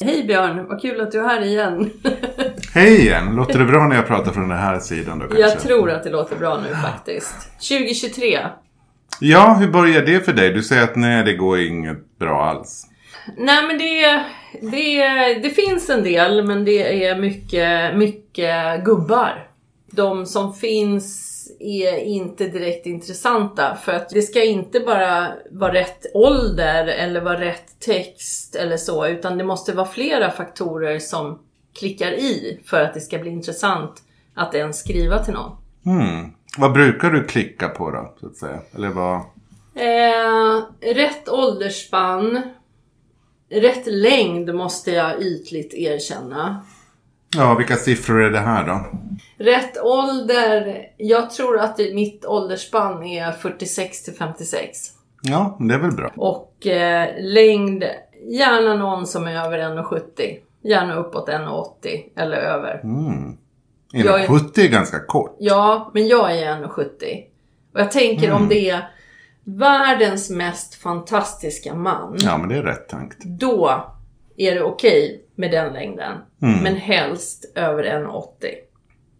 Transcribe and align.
Hej 0.00 0.24
Björn, 0.24 0.66
vad 0.68 0.80
kul 0.80 1.00
att 1.00 1.12
du 1.12 1.18
är 1.18 1.28
här 1.28 1.44
igen. 1.44 1.90
Hej 2.74 3.00
igen! 3.00 3.36
Låter 3.36 3.58
det 3.58 3.64
bra 3.64 3.88
när 3.88 3.96
jag 3.96 4.06
pratar 4.06 4.32
från 4.32 4.48
den 4.48 4.58
här 4.58 4.78
sidan 4.78 5.18
då 5.18 5.24
kanske? 5.24 5.40
Jag 5.40 5.60
tror 5.60 5.90
att 5.90 6.04
det 6.04 6.10
låter 6.10 6.36
bra 6.36 6.60
nu 6.60 6.74
faktiskt. 6.74 7.34
2023. 7.68 8.38
Ja, 9.20 9.56
hur 9.60 9.68
börjar 9.68 10.02
det 10.02 10.24
för 10.24 10.32
dig? 10.32 10.52
Du 10.52 10.62
säger 10.62 10.82
att 10.82 10.96
nej, 10.96 11.24
det 11.24 11.32
går 11.32 11.60
inget 11.60 12.18
bra 12.18 12.44
alls. 12.44 12.86
Nej 13.36 13.66
men 13.66 13.78
det, 13.78 14.24
det, 14.70 15.34
det 15.34 15.50
finns 15.50 15.90
en 15.90 16.02
del 16.02 16.44
men 16.44 16.64
det 16.64 17.04
är 17.04 17.18
mycket, 17.18 17.96
mycket 17.96 18.84
gubbar. 18.84 19.48
De 19.90 20.26
som 20.26 20.54
finns 20.54 21.35
är 21.60 21.96
inte 21.96 22.48
direkt 22.48 22.86
intressanta 22.86 23.76
för 23.76 23.92
att 23.92 24.08
det 24.08 24.22
ska 24.22 24.44
inte 24.44 24.80
bara 24.80 25.32
vara 25.50 25.72
rätt 25.72 26.06
ålder 26.14 26.86
eller 26.86 27.20
vara 27.20 27.40
rätt 27.40 27.80
text 27.80 28.56
eller 28.56 28.76
så 28.76 29.06
utan 29.06 29.38
det 29.38 29.44
måste 29.44 29.72
vara 29.72 29.86
flera 29.86 30.30
faktorer 30.30 30.98
som 30.98 31.38
klickar 31.78 32.12
i 32.12 32.60
för 32.64 32.80
att 32.80 32.94
det 32.94 33.00
ska 33.00 33.18
bli 33.18 33.30
intressant 33.30 34.02
att 34.34 34.54
ens 34.54 34.78
skriva 34.78 35.24
till 35.24 35.34
någon. 35.34 35.56
Hmm. 35.84 36.32
Vad 36.58 36.72
brukar 36.72 37.10
du 37.10 37.24
klicka 37.24 37.68
på 37.68 37.90
då, 37.90 38.14
så 38.20 38.26
att 38.26 38.36
säga? 38.36 38.58
Eller 38.74 38.88
vad? 38.88 39.16
Eh, 39.74 40.62
rätt 40.94 41.28
åldersspann. 41.28 42.42
Rätt 43.50 43.86
längd 43.86 44.54
måste 44.54 44.90
jag 44.90 45.22
ytligt 45.22 45.74
erkänna. 45.74 46.62
Ja, 47.36 47.54
vilka 47.54 47.76
siffror 47.76 48.22
är 48.22 48.30
det 48.30 48.38
här 48.40 48.66
då? 48.66 48.86
Rätt 49.44 49.78
ålder. 49.82 50.78
Jag 50.96 51.30
tror 51.30 51.58
att 51.58 51.78
mitt 51.78 52.24
åldersspann 52.26 53.02
är 53.04 53.32
46 53.32 54.02
till 54.04 54.14
56. 54.14 54.78
Ja, 55.22 55.56
det 55.60 55.74
är 55.74 55.78
väl 55.78 55.92
bra. 55.92 56.10
Och 56.16 56.66
eh, 56.66 57.08
längd. 57.18 57.84
Gärna 58.28 58.74
någon 58.74 59.06
som 59.06 59.26
är 59.26 59.44
över 59.46 59.58
1,70. 59.58 60.00
Gärna 60.62 60.94
uppåt 60.94 61.28
1,80 61.28 61.66
eller 62.16 62.36
över. 62.36 62.80
Mm. 62.84 63.36
Jag 63.92 64.20
är- 64.20 64.28
1,70 64.28 64.60
är 64.64 64.68
ganska 64.68 64.98
kort. 65.00 65.36
Ja, 65.38 65.90
men 65.94 66.06
jag 66.08 66.38
är 66.38 66.46
1,70. 66.54 66.84
Och 67.74 67.80
jag 67.80 67.90
tänker 67.90 68.32
om 68.32 68.48
det 68.48 68.70
är 68.70 68.88
världens 69.44 70.30
mest 70.30 70.74
fantastiska 70.74 71.74
man. 71.74 72.16
Ja, 72.18 72.38
men 72.38 72.48
det 72.48 72.56
är 72.56 72.62
rätt 72.62 72.88
tänkt. 72.88 73.24
Då 73.24 73.84
är 74.36 74.54
det 74.54 74.62
okej 74.62 75.22
med 75.34 75.50
den 75.50 75.72
längden. 75.72 76.18
Men 76.38 76.76
helst 76.76 77.52
över 77.54 77.84
1,80. 77.84 78.24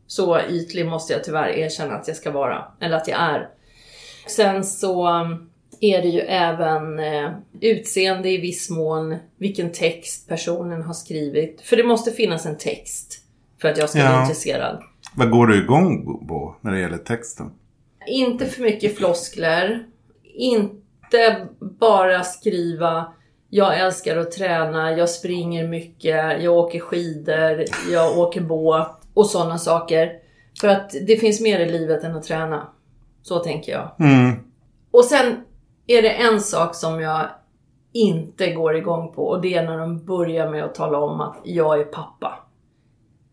Så 0.06 0.40
ytlig 0.40 0.86
måste 0.86 1.12
jag 1.12 1.24
tyvärr 1.24 1.48
erkänna 1.48 1.94
att 1.94 2.08
jag 2.08 2.16
ska 2.16 2.30
vara. 2.30 2.64
Eller 2.80 2.96
att 2.96 3.08
jag 3.08 3.20
är. 3.20 3.48
Sen 4.28 4.64
så 4.64 5.08
um, 5.08 5.50
är 5.80 6.02
det 6.02 6.08
ju 6.08 6.20
även 6.20 6.98
eh, 6.98 7.30
utseende 7.60 8.30
i 8.30 8.36
viss 8.36 8.70
mån. 8.70 9.16
Vilken 9.38 9.72
text 9.72 10.28
personen 10.28 10.82
har 10.82 10.94
skrivit. 10.94 11.60
För 11.60 11.76
det 11.76 11.84
måste 11.84 12.10
finnas 12.10 12.46
en 12.46 12.58
text. 12.58 13.22
För 13.60 13.68
att 13.68 13.78
jag 13.78 13.90
ska 13.90 13.98
Ja. 13.98 14.08
bli 14.12 14.20
intresserad. 14.20 14.82
Vad 15.16 15.30
går 15.30 15.46
du 15.46 15.62
igång 15.62 16.04
på 16.28 16.56
när 16.60 16.72
det 16.72 16.80
gäller 16.80 16.98
texten? 16.98 17.50
Inte 18.06 18.46
för 18.46 18.62
mycket 18.62 18.96
floskler. 18.96 19.86
Inte 20.34 21.46
bara 21.80 22.24
skriva 22.24 23.12
jag 23.56 23.80
älskar 23.80 24.16
att 24.16 24.30
träna, 24.30 24.92
jag 24.92 25.10
springer 25.10 25.68
mycket, 25.68 26.42
jag 26.42 26.54
åker 26.54 26.80
skidor, 26.80 27.64
jag 27.90 28.18
åker 28.18 28.40
båt 28.40 28.90
och 29.14 29.26
sådana 29.26 29.58
saker. 29.58 30.12
För 30.60 30.68
att 30.68 30.90
det 31.06 31.16
finns 31.16 31.40
mer 31.40 31.60
i 31.60 31.70
livet 31.70 32.04
än 32.04 32.16
att 32.16 32.22
träna. 32.22 32.66
Så 33.22 33.38
tänker 33.38 33.72
jag. 33.72 33.90
Mm. 33.98 34.32
Och 34.90 35.04
sen 35.04 35.44
är 35.86 36.02
det 36.02 36.10
en 36.10 36.40
sak 36.40 36.74
som 36.74 37.00
jag 37.00 37.26
inte 37.92 38.52
går 38.52 38.76
igång 38.76 39.12
på 39.12 39.26
och 39.26 39.40
det 39.40 39.54
är 39.54 39.64
när 39.64 39.78
de 39.78 40.04
börjar 40.04 40.50
med 40.50 40.64
att 40.64 40.74
tala 40.74 40.98
om 40.98 41.20
att 41.20 41.36
jag 41.44 41.80
är 41.80 41.84
pappa. 41.84 42.38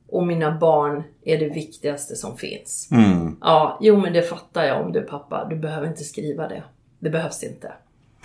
Och 0.08 0.28
mina 0.28 0.58
barn 0.58 1.04
är 1.24 1.38
det 1.38 1.50
viktigaste 1.50 2.16
som 2.16 2.38
finns. 2.38 2.90
Mm. 2.92 3.38
Ja, 3.42 3.78
jo 3.82 3.98
men 3.98 4.14
det 4.14 4.22
fattar 4.22 4.64
jag 4.64 4.86
om 4.86 4.92
du 4.92 5.00
är 5.00 5.08
pappa. 5.08 5.48
Du 5.50 5.56
behöver 5.56 5.88
inte 5.88 6.04
skriva 6.04 6.48
det. 6.48 6.64
Det 7.00 7.10
behövs 7.10 7.44
inte. 7.44 7.72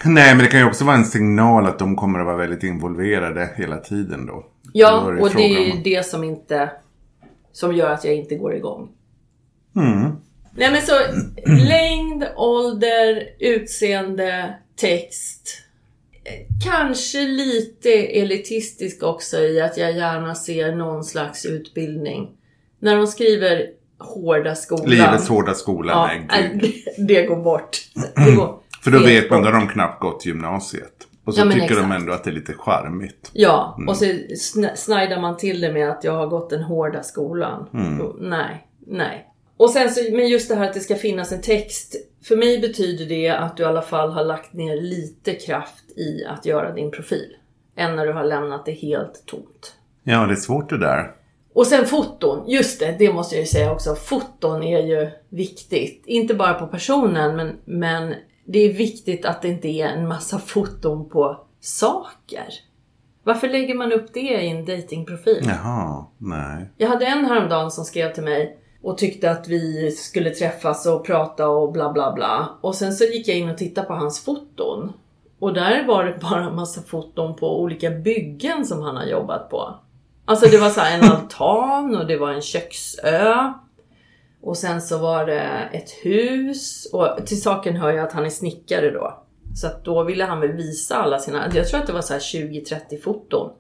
Nej, 0.05 0.35
men 0.35 0.45
det 0.45 0.51
kan 0.51 0.61
ju 0.61 0.67
också 0.67 0.85
vara 0.85 0.97
en 0.97 1.05
signal 1.05 1.67
att 1.67 1.79
de 1.79 1.97
kommer 1.97 2.19
att 2.19 2.27
vara 2.27 2.37
väldigt 2.37 2.63
involverade 2.63 3.51
hela 3.57 3.77
tiden 3.77 4.27
då. 4.27 4.47
Ja, 4.73 5.03
Då 5.05 5.11
det 5.11 5.23
och 5.23 5.31
det 5.35 5.43
är 5.43 5.75
ju 5.75 5.83
det 5.83 6.07
som 6.07 6.25
inte... 6.25 6.71
Som 7.53 7.75
gör 7.75 7.91
att 7.91 8.05
jag 8.05 8.15
inte 8.15 8.35
går 8.35 8.55
igång. 8.55 8.89
Mm. 9.77 10.13
Nej 10.53 10.71
men 10.73 10.83
så, 10.83 10.93
längd, 11.47 12.25
ålder, 12.37 13.23
utseende, 13.39 14.55
text. 14.77 15.63
Kanske 16.65 17.21
lite 17.21 17.91
elitistisk 17.91 19.03
också 19.03 19.39
i 19.39 19.61
att 19.61 19.77
jag 19.77 19.97
gärna 19.97 20.35
ser 20.35 20.75
någon 20.75 21.05
slags 21.05 21.47
utbildning. 21.47 22.29
När 22.79 22.97
de 22.97 23.07
skriver 23.07 23.67
hårda 23.99 24.55
skolan. 24.55 24.91
Livets 24.91 25.29
hårda 25.29 25.55
skola, 25.55 25.93
ja, 25.93 26.11
nej 26.29 26.61
äh, 26.97 27.05
det 27.07 27.23
går 27.23 27.37
bort. 27.37 27.79
Det 28.27 28.37
går 28.37 28.58
För 28.83 28.91
då 28.91 28.99
vet 28.99 29.31
man, 29.31 29.43
då 29.43 29.47
har 29.51 29.53
de 29.61 29.69
knappt 29.69 30.01
gått 30.01 30.27
gymnasiet. 30.27 30.93
Och 31.25 31.35
så 31.35 31.41
Ja, 31.41 31.45
tycker 31.45 31.59
de 31.69 31.75
exakt. 31.75 31.95
ändå 32.01 32.13
att 32.13 32.25
det 32.25 32.31
är 32.31 32.35
lite 32.35 32.53
charmigt. 32.53 33.31
Ja, 33.33 33.75
Mm. 33.77 33.89
och 33.89 33.97
så 33.97 34.05
sn- 34.05 34.75
snajdar 34.77 35.21
man 35.21 35.37
till 35.37 35.61
det 35.61 35.73
med 35.73 35.91
att 35.91 36.05
jag 36.05 36.13
har 36.13 36.27
gått 36.27 36.51
den 36.51 36.63
hårda 36.63 37.03
skolan. 37.03 37.67
Mm. 37.75 38.01
Och, 38.01 38.17
nej, 38.21 38.67
nej. 38.87 39.27
Och 39.57 39.71
sen 39.71 39.91
så, 39.91 40.01
men 40.13 40.29
just 40.29 40.49
det 40.49 40.55
här 40.55 40.65
att 40.69 40.75
det 40.75 40.81
ska 40.81 40.95
finnas 40.95 41.33
en 41.33 41.41
text. 41.43 41.95
För 42.25 42.37
mig 42.37 42.59
betyder 42.61 43.07
det 43.07 43.29
att 43.29 43.57
du 43.57 43.63
i 43.63 43.67
alla 43.67 43.83
fall 43.83 44.11
har 44.11 44.25
lagt 44.25 44.53
ner 44.53 44.77
lite 44.81 45.35
kraft 45.35 45.85
i 45.99 46.25
att 46.25 46.47
göra 46.47 46.73
din 46.75 46.91
profil. 46.91 47.37
Än 47.77 47.97
när 47.97 48.07
du 48.07 48.13
har 48.13 48.25
lämnat 48.25 48.67
det 48.67 48.73
helt 48.73 49.23
tomt. 49.27 49.75
Ja, 50.05 50.27
det 50.27 50.33
är 50.33 50.37
svårt 50.37 50.71
det 50.71 50.79
där. 50.79 51.11
Och 51.55 51.67
sen 51.67 51.87
foton, 51.87 52.49
just 52.51 52.81
det, 52.81 52.97
det 52.99 53.13
måste 53.13 53.35
jag 53.35 53.41
ju 53.43 53.47
säga 53.47 53.73
också. 53.73 53.95
Foton 53.95 54.63
är 54.63 54.87
ju 54.87 55.11
viktigt. 55.29 56.03
Inte 56.07 56.35
bara 56.35 56.55
på 56.55 56.67
personen, 56.67 57.37
men, 57.37 57.57
men 57.65 58.15
det 58.51 58.59
är 58.59 58.73
viktigt 58.73 59.25
att 59.25 59.43
det 59.43 59.49
inte 59.49 59.69
är 59.69 59.87
en 59.87 60.09
massa 60.09 60.39
foton 60.39 61.09
på 61.09 61.41
saker. 61.61 62.47
Varför 63.23 63.49
lägger 63.49 63.75
man 63.75 63.93
upp 63.93 64.15
det 64.15 64.21
i 64.21 64.49
en 64.49 64.65
datingprofil? 64.65 65.45
Jaha, 65.47 66.05
nej. 66.19 66.71
Jag 66.77 66.89
hade 66.89 67.07
en 67.07 67.25
häromdagen 67.25 67.71
som 67.71 67.85
skrev 67.85 68.13
till 68.13 68.23
mig 68.23 68.59
och 68.83 68.99
tyckte 68.99 69.31
att 69.31 69.49
vi 69.49 69.91
skulle 69.91 70.31
träffas 70.31 70.87
och 70.87 71.07
prata 71.07 71.49
och 71.49 71.73
bla 71.73 71.93
bla 71.93 72.13
bla. 72.13 72.49
Och 72.61 72.75
sen 72.75 72.93
så 72.93 73.05
gick 73.05 73.29
jag 73.29 73.39
in 73.39 73.49
och 73.49 73.59
tittade 73.59 73.87
på 73.87 73.95
hans 73.95 74.25
foton. 74.25 74.93
Och 75.39 75.55
där 75.55 75.87
var 75.87 76.05
det 76.05 76.19
bara 76.21 76.45
en 76.45 76.57
massa 76.57 76.83
foton 76.83 77.37
på 77.37 77.61
olika 77.61 77.91
byggen 77.91 78.67
som 78.67 78.83
han 78.83 78.97
har 78.97 79.05
jobbat 79.05 79.51
på. 79.51 79.75
Alltså 80.25 80.47
det 80.47 80.59
var 80.59 80.71
så 80.71 80.81
här 80.81 80.99
en 80.99 81.11
altan 81.11 81.97
och 81.97 82.07
det 82.07 82.17
var 82.17 82.33
en 82.33 82.43
köksö. 82.43 83.53
Och 84.41 84.57
sen 84.57 84.83
så 84.83 84.99
var 84.99 85.27
det 85.27 85.69
ett 85.73 85.91
hus. 85.91 86.89
Och 86.93 87.27
till 87.27 87.43
saken 87.43 87.77
hör 87.77 87.91
jag 87.93 88.07
att 88.07 88.13
han 88.13 88.25
är 88.25 88.31
snickare 88.31 88.91
då. 88.91 89.23
Så 89.55 89.67
att 89.67 89.85
då 89.85 90.03
ville 90.05 90.25
han 90.25 90.41
väl 90.41 90.53
visa 90.53 90.97
alla 90.97 91.19
sina, 91.19 91.47
jag 91.55 91.69
tror 91.69 91.81
att 91.81 91.87
det 91.87 91.93
var 91.93 92.01
så 92.01 92.13
här 92.13 92.21
20-30 92.21 93.03
foton. 93.05 93.51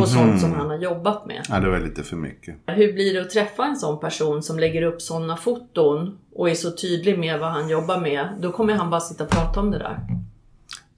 På 0.00 0.06
sånt 0.06 0.40
som 0.40 0.52
han 0.52 0.66
har 0.70 0.78
jobbat 0.78 1.26
med. 1.26 1.46
Ja, 1.48 1.60
det 1.60 1.70
var 1.70 1.78
lite 1.80 2.02
för 2.02 2.16
mycket. 2.16 2.56
Hur 2.66 2.92
blir 2.92 3.14
det 3.14 3.20
att 3.20 3.30
träffa 3.30 3.64
en 3.64 3.76
sån 3.76 4.00
person 4.00 4.42
som 4.42 4.58
lägger 4.58 4.82
upp 4.82 5.02
såna 5.02 5.36
foton 5.36 6.18
och 6.34 6.50
är 6.50 6.54
så 6.54 6.70
tydlig 6.76 7.18
med 7.18 7.40
vad 7.40 7.50
han 7.50 7.68
jobbar 7.68 8.00
med? 8.00 8.28
Då 8.40 8.52
kommer 8.52 8.74
han 8.74 8.90
bara 8.90 9.00
sitta 9.00 9.24
och 9.24 9.30
prata 9.30 9.60
om 9.60 9.70
det 9.70 9.78
där. 9.78 9.98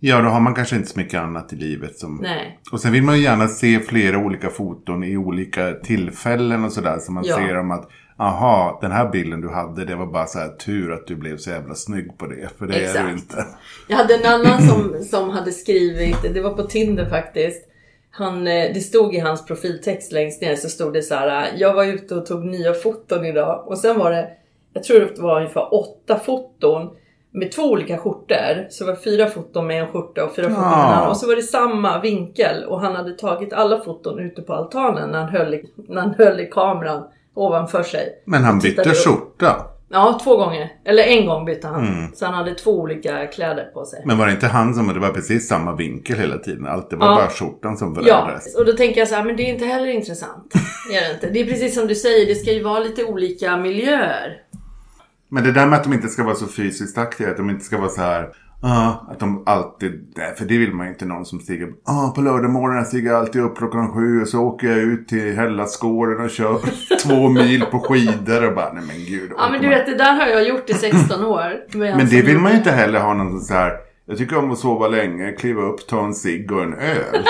Ja, 0.00 0.21
då 0.21 0.28
har 0.28 0.41
man 0.41 0.55
kanske 0.55 0.76
inte 0.76 0.88
så 0.88 0.99
mycket 0.99 1.21
annat 1.21 1.53
i 1.53 1.56
livet 1.56 1.99
som... 1.99 2.19
Nej. 2.22 2.60
Och 2.72 2.81
sen 2.81 2.93
vill 2.93 3.03
man 3.03 3.16
ju 3.16 3.22
gärna 3.22 3.49
se 3.49 3.81
flera 3.81 4.19
olika 4.19 4.50
foton 4.50 5.05
i 5.05 5.16
olika 5.16 5.72
tillfällen 5.72 6.65
och 6.65 6.72
sådär. 6.72 6.99
Så 7.00 7.12
man 7.12 7.25
Ja. 7.26 7.37
ser 7.37 7.56
om 7.56 7.71
att, 7.71 7.88
aha, 8.19 8.78
den 8.82 8.93
här 8.93 9.09
bilden 9.09 9.41
du 9.41 9.49
hade, 9.49 9.84
det 9.84 9.94
var 9.94 10.06
bara 10.06 10.27
så 10.27 10.38
här 10.38 10.49
tur 10.49 10.93
att 10.93 11.06
du 11.06 11.16
blev 11.16 11.37
så 11.37 11.50
jävla 11.50 11.75
snygg 11.75 12.19
på 12.19 12.27
det. 12.27 12.49
För 12.59 12.66
det 12.66 12.75
är 12.75 12.81
Exakt. 12.81 13.06
du 13.06 13.12
inte. 13.12 13.47
Jag 13.88 13.97
hade 13.97 14.15
en 14.15 14.27
annan 14.27 14.62
som, 14.69 15.04
som 15.10 15.31
hade 15.31 15.53
skrivit, 15.53 16.16
det 16.34 16.41
var 16.41 16.50
på 16.50 16.62
Tinder 16.62 17.09
faktiskt. 17.09 17.62
Han, 18.10 18.47
eh, 18.47 18.72
det 18.75 18.81
stod 18.81 19.14
i 19.14 19.19
hans 19.19 19.46
profiltext 19.46 20.12
längst 20.12 20.43
ner 20.43 20.56
så 20.56 20.69
stod 20.69 20.93
det 20.93 21.02
så 21.02 21.14
här. 21.14 21.52
Jag 21.56 21.75
var 21.75 21.85
ute 21.85 22.14
och 22.14 22.26
tog 22.26 22.44
nya 22.44 22.75
foton 22.75 23.25
idag 23.25 23.64
och 23.67 23.79
sen 23.79 23.99
var 23.99 24.11
det, 24.11 24.29
jag 24.73 24.85
tror 24.85 25.00
det 25.00 25.23
var 25.23 25.37
ungefär 25.37 25.75
åtta 25.75 26.19
foton 26.19 26.91
med 27.31 27.52
två 27.52 27.62
olika 27.62 27.99
skjortor. 27.99 28.67
Så 28.70 28.85
det 28.85 28.91
var 28.91 28.99
fyra 28.99 29.26
foton 29.26 29.67
med 29.67 29.81
en 29.82 29.88
skjorta 29.88 30.25
och 30.25 30.37
fyra 30.37 30.49
foton 30.49 30.62
med 30.62 30.73
en 30.73 30.75
Ah. 30.79 30.85
annan. 30.94 31.11
Och 31.11 31.17
så 31.17 31.26
var 31.26 31.37
det 31.37 31.43
samma 31.43 32.00
vinkel 32.00 32.64
och 32.64 32.81
han 32.81 32.96
hade 32.96 33.12
tagit 33.12 33.52
alla 33.52 33.81
foton 33.81 34.19
ute 34.20 34.43
på 34.43 34.55
altanen 34.55 35.11
när 35.11 35.19
han 35.19 35.29
höll 35.29 35.55
i, 35.55 35.64
när 35.88 36.00
han 36.02 36.14
höll 36.19 36.41
i 36.41 36.46
kameran 36.46 37.05
ovanför 37.37 37.83
sig. 37.83 38.23
Men 38.27 38.44
han 38.44 38.59
bytte 38.59 38.91
skjorta. 38.94 39.67
Ja, 39.88 40.19
två 40.25 40.37
gånger. 40.37 40.73
Eller 40.85 41.03
en 41.03 41.27
gång 41.27 41.44
bytte 41.44 41.67
han. 41.69 41.87
Mm. 41.88 42.12
Så 42.15 42.25
han 42.27 42.35
hade 42.35 42.55
två 42.55 42.81
olika 42.81 43.27
kläder 43.27 43.65
på 43.65 43.85
sig. 43.85 44.03
Men 44.05 44.19
var 44.19 44.27
det 44.27 44.33
inte 44.33 44.47
han 44.47 44.75
som, 44.75 44.87
det 44.94 45.00
var 45.00 45.11
precis 45.11 45.49
samma 45.49 45.75
vinkel 45.75 46.17
hela 46.19 46.38
tiden. 46.38 46.67
Allt, 46.67 46.91
det 46.91 46.97
var 46.97 47.06
Ja. 47.06 47.15
bara 47.15 47.29
skjortan 47.29 47.77
som 47.77 47.94
Ja, 47.94 48.03
förändrades. 48.03 48.56
och 48.56 48.67
då 48.67 48.73
tänker 48.73 49.00
jag 49.00 49.09
så 49.09 49.15
här, 49.15 49.25
men 49.25 49.37
det 49.37 49.43
är 49.43 49.53
inte 49.53 49.65
heller 49.65 49.87
intressant. 49.87 50.53
Är 50.93 51.09
det, 51.09 51.15
inte? 51.15 51.31
det 51.31 51.41
är 51.41 51.44
precis 51.44 51.75
som 51.75 51.87
du 51.87 51.94
säger, 51.94 52.27
det 52.27 52.35
ska 52.35 52.53
ju 52.53 52.62
vara 52.62 52.79
lite 52.81 53.05
olika 53.05 53.56
miljöer. 53.56 54.37
Men 55.29 55.44
det 55.44 55.53
där 55.53 55.67
med 55.67 55.77
att 55.79 55.85
de 55.85 55.93
inte 55.93 56.09
ska 56.09 56.25
vara 56.25 56.35
så 56.35 56.47
fysiskt 56.47 56.99
aktiva, 56.99 57.31
att 57.31 57.37
de 57.37 57.50
inte 57.50 57.65
ska 57.65 57.79
vara 57.79 57.89
så 57.89 58.00
här 58.00 58.29
Ja, 58.69 59.07
att 59.11 59.21
de 59.21 59.43
alltid, 59.47 59.93
för 60.39 60.45
det 60.45 60.59
vill 60.59 60.73
man 60.75 60.87
ju 60.87 60.93
inte 60.93 61.05
någon 61.05 61.25
som 61.27 61.41
stiger, 61.41 61.69
ah, 61.85 62.09
på 62.09 62.21
lördagmorgonen 62.21 62.85
stiger 62.85 63.11
jag 63.11 63.19
alltid 63.21 63.43
upp 63.43 63.59
klockan 63.59 63.93
sju 63.93 64.23
och 64.23 64.29
så 64.29 64.41
åker 64.41 64.69
jag 64.69 64.79
ut 64.79 65.09
till 65.09 65.37
Hellasgården 65.37 66.25
och 66.25 66.31
kör 66.31 66.59
två 67.07 67.29
mil 67.29 67.65
på 67.71 67.79
skidor 67.81 68.47
och 68.49 68.55
bara, 68.55 68.73
nej 68.73 68.85
men 68.87 68.97
gud. 68.97 69.31
Ja 69.39 69.49
men 69.51 69.61
du 69.61 69.69
man- 69.69 69.77
vet 69.77 69.87
det 69.87 69.95
där 69.95 70.13
har 70.15 70.27
jag 70.27 70.49
gjort 70.49 70.71
i 70.71 70.75
16 70.75 71.25
år. 71.25 71.53
Men 71.75 72.07
det 72.09 72.23
vill 72.23 72.39
man 72.39 72.53
ju 72.53 72.59
inte 72.59 72.71
heller 72.71 73.01
ha 73.01 73.15
någon 73.15 73.41
så 73.41 73.55
här, 73.55 73.73
jag 74.07 74.19
tycker 74.19 74.39
om 74.39 74.51
att 74.53 74.59
sova 74.59 74.89
länge, 74.89 75.33
kliva 75.33 75.63
upp, 75.63 75.87
ta 75.87 76.05
en 76.05 76.15
cigg 76.15 76.53
och 76.53 76.63
en 76.63 76.75
öl. 76.75 77.25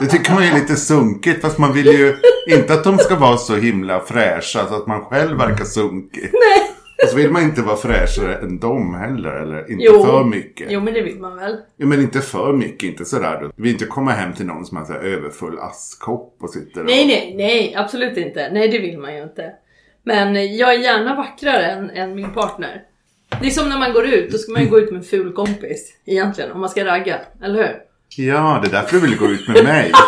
Det 0.00 0.06
tycker 0.06 0.34
man 0.34 0.42
är 0.42 0.54
lite 0.54 0.76
sunkigt 0.76 1.42
fast 1.42 1.58
man 1.58 1.72
vill 1.72 1.86
ju 1.86 2.16
inte 2.48 2.74
att 2.74 2.84
de 2.84 2.98
ska 2.98 3.16
vara 3.16 3.36
så 3.36 3.56
himla 3.56 4.00
fräscha 4.00 4.66
så 4.68 4.74
att 4.74 4.86
man 4.86 5.00
själv 5.04 5.38
verkar 5.38 5.64
sunkig. 5.64 6.30
Nej. 6.32 6.69
Och 7.02 7.08
så 7.08 7.16
vill 7.16 7.30
man 7.30 7.42
inte 7.42 7.62
vara 7.62 7.76
fräschare 7.76 8.34
än 8.36 8.58
dem 8.58 8.94
heller 8.94 9.30
eller 9.30 9.70
inte 9.70 9.84
Jo. 9.84 10.04
för 10.04 10.24
mycket. 10.24 10.66
Jo 10.70 10.80
men 10.80 10.94
det 10.94 11.02
vill 11.02 11.18
man 11.20 11.36
väl. 11.36 11.56
Ja, 11.76 11.86
men 11.86 12.00
inte 12.00 12.20
för 12.20 12.52
mycket, 12.52 12.82
inte 12.88 13.04
sådär. 13.04 13.50
Vi 13.56 13.62
vill 13.62 13.72
inte 13.72 13.84
komma 13.86 14.10
hem 14.10 14.32
till 14.32 14.46
någon 14.46 14.66
som 14.66 14.76
har 14.76 14.84
här 14.84 14.98
överfull 15.00 15.58
askkopp 15.58 16.36
och 16.40 16.50
sitter 16.50 16.80
och... 16.80 16.86
Nej 16.86 17.06
nej 17.06 17.34
nej 17.36 17.74
absolut 17.76 18.16
inte. 18.16 18.50
Nej 18.52 18.68
det 18.68 18.78
vill 18.78 18.98
man 18.98 19.14
ju 19.16 19.22
inte. 19.22 19.52
Men 20.04 20.56
jag 20.56 20.74
är 20.74 20.78
gärna 20.78 21.14
vackrare 21.16 21.66
än, 21.66 21.90
än 21.90 22.14
min 22.14 22.30
partner. 22.34 22.82
Det 23.40 23.46
är 23.46 23.50
som 23.50 23.68
när 23.68 23.78
man 23.78 23.92
går 23.92 24.06
ut, 24.06 24.30
då 24.32 24.38
ska 24.38 24.52
man 24.52 24.62
ju 24.62 24.68
gå 24.68 24.78
ut 24.78 24.90
med 24.90 24.98
en 24.98 25.04
ful 25.04 25.32
kompis. 25.32 25.92
Egentligen, 26.06 26.52
om 26.52 26.60
man 26.60 26.68
ska 26.70 26.84
ragga. 26.84 27.20
Eller 27.44 27.54
hur? 27.54 27.76
Ja, 28.16 28.60
det 28.62 28.68
är 28.68 28.72
därför 28.72 28.94
du 28.96 29.00
vill 29.00 29.16
gå 29.18 29.26
ut 29.26 29.48
med 29.48 29.64
mig. 29.64 29.92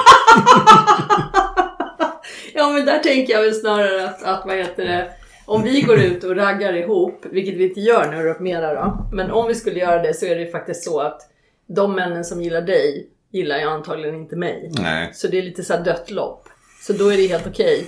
Ja 2.55 2.69
men 2.69 2.87
där 2.87 2.99
tänker 2.99 3.33
jag 3.33 3.43
väl 3.43 3.55
snarare 3.55 4.05
att, 4.09 4.23
att 4.23 4.43
vad 4.47 4.56
heter 4.56 4.85
det, 4.85 5.11
om 5.54 5.62
vi 5.62 5.81
går 5.81 5.99
ut 5.99 6.25
och 6.25 6.37
raggar 6.37 6.72
ihop, 6.72 7.26
vilket 7.31 7.54
vi 7.54 7.69
inte 7.69 7.81
gör 7.81 8.10
nu 8.10 8.44
mera 8.44 8.75
då, 8.75 9.06
men 9.12 9.31
om 9.31 9.49
vi 9.49 9.54
skulle 9.54 9.78
göra 9.78 10.02
det 10.02 10.14
så 10.14 10.26
är 10.26 10.37
det 10.37 10.46
faktiskt 10.46 10.84
så 10.84 11.00
att 11.00 11.20
de 11.66 11.94
männen 11.94 12.25
som 12.25 12.43
gillar 12.43 12.62
dig 12.62 13.08
gillar 13.31 13.58
ju 13.58 13.64
antagligen 13.64 14.14
inte 14.14 14.37
mig. 14.37 14.72
Nej. 14.82 15.10
Så 15.14 15.28
det 15.28 15.38
är 15.38 15.43
lite 15.43 15.64
så 15.64 15.72
här 15.72 15.84
dött 15.84 16.10
lopp. 16.10 16.49
Så 16.81 16.93
då 16.93 17.12
är 17.12 17.16
det 17.16 17.26
helt 17.26 17.46
okej 17.46 17.87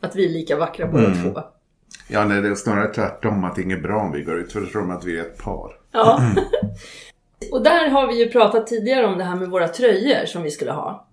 att 0.00 0.16
vi 0.16 0.24
är 0.24 0.28
lika 0.28 0.56
vackra 0.56 0.86
båda 0.86 1.14
två. 1.14 1.42
Ja, 2.08 2.24
nej, 2.24 2.42
det 2.42 2.48
är 2.48 2.54
snarare 2.54 2.94
tvärtom 2.94 3.44
att 3.44 3.54
det 3.54 3.60
är 3.60 3.64
inget 3.64 3.82
bra 3.82 4.00
om 4.00 4.12
vi 4.12 4.22
går 4.22 4.38
ut. 4.38 4.52
För 4.52 4.60
då 4.60 4.66
tror 4.66 4.80
de 4.80 4.90
att 4.90 5.04
vi 5.04 5.18
är 5.18 5.22
ett 5.22 5.38
par. 5.38 5.70
Ja. 5.92 6.20
och 7.52 7.62
där 7.62 7.88
har 7.88 8.06
vi 8.06 8.18
ju 8.18 8.30
pratat 8.30 8.66
tidigare 8.66 9.06
om 9.06 9.18
det 9.18 9.24
här 9.24 9.36
med 9.36 9.48
våra 9.48 9.68
tröjor 9.68 10.26
som 10.26 10.42
vi 10.42 10.50
skulle 10.50 10.72
ha. 10.72 11.08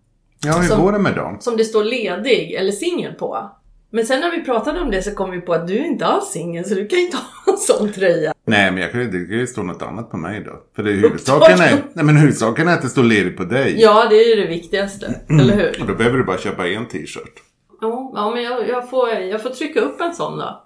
Ja, 0.46 0.54
hur 0.54 0.68
Som- 0.68 0.82
går 0.82 0.92
det 0.92 1.00
med 1.00 1.16
dem? 1.16 1.38
Som 1.40 1.58
det 1.58 1.66
står 1.66 1.84
ledig 1.84 2.54
eller 2.54 2.72
singel 2.72 3.14
på. 3.14 3.52
Men 3.96 4.06
sen 4.06 4.20
när 4.20 4.32
vi 4.32 4.44
pratade 4.44 4.82
om 4.82 4.92
det 4.92 5.02
så 5.04 5.16
kom 5.16 5.32
vi 5.32 5.42
på 5.42 5.54
att 5.54 5.68
du 5.68 5.78
är 5.78 5.86
inte 5.86 6.06
alls 6.06 6.26
singel 6.26 6.66
så 6.66 6.76
du 6.76 6.88
kan 6.88 7.00
inte 7.00 7.18
ha 7.46 7.54
en 7.54 7.58
sån 7.58 7.92
tröja. 7.92 8.34
Nej, 8.46 8.72
men 8.72 8.82
jag 8.82 8.92
kan, 8.92 9.00
det 9.00 9.26
kan 9.26 9.38
ju 9.38 9.48
stå 9.48 9.64
något 9.64 9.82
annat 9.82 10.12
på 10.12 10.18
mig 10.18 10.44
då. 10.46 10.52
För 10.76 10.84
det 10.84 10.92
är 10.92 10.96
huvudsaken 10.96 11.60
är, 11.60 11.84
nej, 11.94 12.06
men 12.06 12.18
huvudsaken 12.18 12.68
är 12.68 12.74
att 12.74 12.82
det 12.82 12.90
står 12.90 13.04
ledigt 13.04 13.38
på 13.38 13.44
dig. 13.44 13.82
Ja, 13.82 14.08
det 14.10 14.16
är 14.16 14.36
ju 14.36 14.42
det 14.42 14.48
viktigaste. 14.48 15.22
Eller 15.30 15.56
hur? 15.56 15.82
Och 15.82 15.88
då 15.88 15.96
behöver 15.96 16.18
du 16.18 16.24
bara 16.24 16.38
köpa 16.38 16.68
en 16.68 16.88
t-shirt. 16.88 17.34
Ja, 17.82 18.12
ja 18.16 18.32
men 18.32 18.44
jag, 18.44 18.70
jag, 18.70 18.90
får, 18.90 19.10
jag 19.10 19.42
får 19.42 19.50
trycka 19.50 19.80
upp 19.80 20.02
en 20.02 20.14
sån 20.14 20.38
då. 20.38 20.64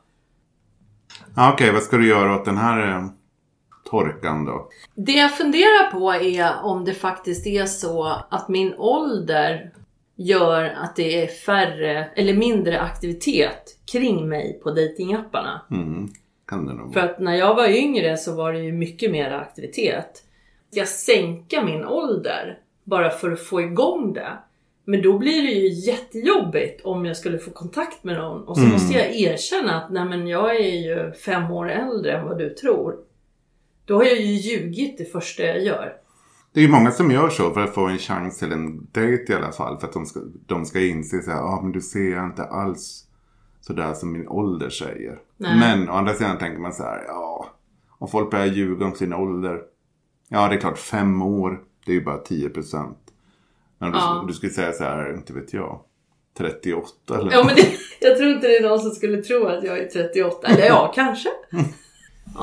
Ja, 1.36 1.54
Okej, 1.54 1.72
vad 1.72 1.84
ska 1.84 1.98
du 1.98 2.08
göra 2.08 2.36
åt 2.36 2.46
den 2.46 2.58
här 2.58 2.88
eh, 2.90 3.06
torkan 3.90 4.46
då? 4.46 4.70
Det 4.96 5.12
jag 5.12 5.38
funderar 5.38 5.92
på 5.92 6.14
är 6.14 6.64
om 6.64 6.86
det 6.86 6.94
faktiskt 6.94 7.48
är 7.48 7.66
så 7.66 8.26
att 8.30 8.50
min 8.50 8.74
ålder 8.78 9.72
gör 10.20 10.64
att 10.64 10.96
det 10.96 11.24
är 11.24 11.28
färre 11.28 12.08
eller 12.16 12.34
mindre 12.34 12.80
aktivitet 12.80 13.78
kring 13.92 14.30
mig 14.30 14.60
på 14.64 14.72
datingapparna. 14.72 15.62
Mm, 15.72 16.10
För 16.94 17.00
att 17.00 17.20
när 17.20 17.36
jag 17.36 17.56
var 17.56 17.68
yngre 17.68 18.18
så 18.18 18.36
var 18.36 18.54
det 18.54 18.60
ju 18.60 18.72
mycket 18.72 19.12
mer 19.12 19.32
aktivitet. 19.32 20.24
Ska 20.72 20.80
jag 20.80 20.88
sänka 20.88 21.64
min 21.66 21.86
ålder 21.86 22.60
bara 22.84 23.10
för 23.10 23.32
att 23.32 23.40
få 23.44 23.62
igång 23.62 24.14
det? 24.14 24.32
Men 24.86 25.02
då 25.02 25.18
blir 25.18 25.42
det 25.42 25.52
ju 25.52 25.68
jättejobbigt 25.68 26.82
om 26.86 27.06
jag 27.06 27.18
skulle 27.18 27.38
få 27.40 27.52
kontakt 27.52 28.04
med 28.04 28.16
någon 28.18 28.44
och 28.48 28.56
så 28.56 28.62
Mm. 28.62 28.74
måste 28.74 28.98
jag 28.98 29.16
erkänna 29.16 29.82
att 29.82 29.92
nej 29.92 30.06
men 30.06 30.28
jag 30.28 30.56
är 30.56 30.76
ju 30.76 31.12
fem 31.12 31.52
år 31.52 31.70
äldre 31.72 32.12
än 32.18 32.26
vad 32.28 32.38
du 32.38 32.50
tror. 32.50 32.96
Då 33.86 33.96
har 33.96 34.04
jag 34.04 34.20
ju 34.20 34.32
ljugit 34.34 34.98
det 34.98 35.06
första 35.06 35.44
jag 35.44 35.64
gör. 35.64 35.94
Det 36.58 36.62
är 36.62 36.66
ju 36.66 36.72
många 36.72 36.92
som 36.92 37.12
gör 37.12 37.30
så 37.30 37.54
för 37.54 37.62
att 37.62 37.74
få 37.74 37.88
en 37.88 37.98
chans 37.98 38.40
till 38.40 38.52
en 38.52 38.88
dejt 38.92 39.34
i 39.34 39.36
alla 39.36 39.52
fall. 39.52 39.80
För 39.80 39.88
att 39.88 39.94
de 39.94 40.06
ska, 40.06 40.20
de 40.46 40.66
ska 40.66 40.82
inse 40.82 41.22
så 41.22 41.32
här, 41.32 41.38
ja 41.38 41.44
ah, 41.44 41.62
men 41.62 41.72
du 41.72 41.82
ser 41.82 42.12
jag 42.12 42.26
inte 42.26 42.44
alls 42.44 43.04
sådär 43.62 43.94
som 43.94 44.12
min 44.12 44.28
ålder 44.28 44.70
säger. 44.70 45.20
Nej. 45.38 45.60
Men 45.60 45.90
å 45.90 45.94
andra 45.94 46.14
sidan 46.14 46.38
tänker 46.38 46.60
man 46.60 46.74
så 46.74 46.84
här, 46.84 47.04
ja, 47.08 47.50
om 48.00 48.08
folk 48.08 48.32
börjar 48.32 48.46
ljuga 48.46 48.86
om 48.86 48.96
sin 48.96 49.14
ålder. 49.14 49.62
Ja, 50.30 50.48
det 50.48 50.56
är 50.56 50.60
klart 50.60 50.78
fem 50.78 51.22
år, 51.22 51.60
det 51.86 51.92
är 51.92 51.96
ju 51.96 52.04
bara 52.04 52.18
10 52.18 52.50
procent. 52.50 53.00
Men 53.78 53.92
du, 53.92 53.98
Ja. 53.98 54.26
du 54.28 54.34
skulle 54.34 54.52
säga 54.52 54.72
så 54.72 54.84
här, 54.84 55.14
inte 55.14 55.34
vet 55.34 55.54
jag, 55.54 55.80
38 56.38 57.20
eller 57.20 57.32
Ja 57.32 57.44
men 57.46 57.56
det, 57.56 57.72
jag 58.00 58.18
tror 58.18 58.30
inte 58.32 58.48
det 58.48 58.58
är 58.58 58.70
någon 58.70 58.80
som 58.80 58.92
skulle 58.92 59.22
tro 59.22 59.46
att 59.46 59.64
jag 59.64 59.80
är 59.80 59.88
38. 59.88 60.48
Eller 60.48 60.68
ja, 60.68 60.92
kanske. 60.96 61.30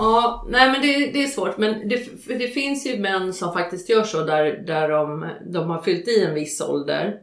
Ja, 0.04 0.44
nej 0.48 0.70
men 0.70 0.82
det, 0.82 1.12
det 1.12 1.22
är 1.22 1.26
svårt. 1.26 1.58
Men 1.58 1.88
det, 1.88 2.08
det 2.26 2.48
finns 2.48 2.86
ju 2.86 2.98
män 2.98 3.32
som 3.32 3.52
faktiskt 3.52 3.88
gör 3.88 4.04
så 4.04 4.22
där, 4.22 4.44
där 4.66 4.88
de, 4.88 5.28
de 5.46 5.70
har 5.70 5.82
fyllt 5.82 6.08
i 6.08 6.24
en 6.24 6.34
viss 6.34 6.60
ålder. 6.60 7.20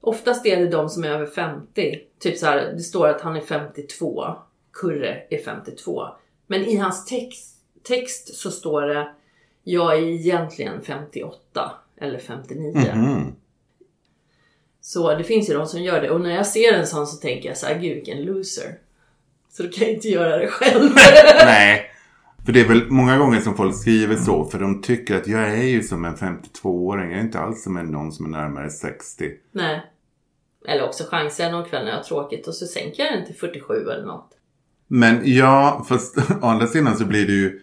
Oftast 0.00 0.46
är 0.46 0.56
det 0.56 0.68
de 0.68 0.88
som 0.88 1.04
är 1.04 1.08
över 1.08 1.26
50. 1.26 2.00
Typ 2.18 2.38
så 2.38 2.46
här, 2.46 2.72
det 2.72 2.82
står 2.82 3.08
att 3.08 3.20
han 3.20 3.36
är 3.36 3.40
52. 3.40 4.34
Kurre 4.72 5.22
är 5.30 5.38
52. 5.38 6.06
Men 6.46 6.64
i 6.64 6.76
hans 6.76 7.06
text, 7.06 7.56
text 7.82 8.34
så 8.34 8.50
står 8.50 8.82
det 8.82 9.08
jag 9.64 9.98
är 9.98 10.02
egentligen 10.02 10.80
58 10.82 11.70
eller 12.00 12.18
59. 12.18 12.92
Mhm. 12.94 13.32
Så 14.80 15.14
det 15.14 15.24
finns 15.24 15.50
ju 15.50 15.54
de 15.54 15.66
som 15.66 15.82
gör 15.82 16.00
det 16.00 16.10
och 16.10 16.20
när 16.20 16.34
jag 16.34 16.46
ser 16.46 16.72
en 16.72 16.86
sån 16.86 17.06
så 17.06 17.16
tänker 17.16 17.48
jag 17.48 17.58
så 17.58 17.66
här, 17.66 17.78
gud 17.78 17.94
vilken 17.94 18.22
loser. 18.22 18.78
Så 19.50 19.62
då 19.62 19.68
kan 19.68 19.86
jag 19.86 19.94
inte 19.94 20.08
göra 20.08 20.38
det 20.38 20.46
själv. 20.46 20.90
Nej. 21.44 21.89
För 22.44 22.52
det 22.52 22.60
är 22.60 22.68
väl 22.68 22.90
många 22.90 23.18
gånger 23.18 23.40
som 23.40 23.56
folk 23.56 23.74
skriver 23.74 24.16
så. 24.16 24.44
För 24.44 24.58
de 24.58 24.82
tycker 24.82 25.16
att 25.16 25.26
jag 25.26 25.50
är 25.50 25.64
ju 25.64 25.82
som 25.82 26.04
en 26.04 26.14
52-åring. 26.14 27.10
Jag 27.10 27.18
är 27.18 27.22
inte 27.22 27.40
alls 27.40 27.62
som 27.62 27.76
en 27.76 27.86
någon 27.86 28.12
som 28.12 28.26
är 28.26 28.30
närmare 28.30 28.70
60. 28.70 29.30
Nej. 29.52 29.82
Eller 30.68 30.84
också 30.84 31.04
chansar 31.10 31.44
jag 31.44 31.52
någon 31.52 31.68
kväll 31.68 31.84
när 31.84 31.90
jag 31.90 31.98
har 31.98 32.04
tråkigt 32.04 32.48
och 32.48 32.54
så 32.54 32.66
sänker 32.66 33.02
jag 33.02 33.12
den 33.12 33.26
till 33.26 33.34
47 33.34 33.74
eller 33.74 34.06
något. 34.06 34.30
Men 34.88 35.20
ja, 35.24 35.84
fast 35.88 36.18
å 36.42 36.46
andra 36.46 36.66
sidan 36.66 36.96
så 36.96 37.04
blir 37.04 37.26
det 37.26 37.32
ju... 37.32 37.60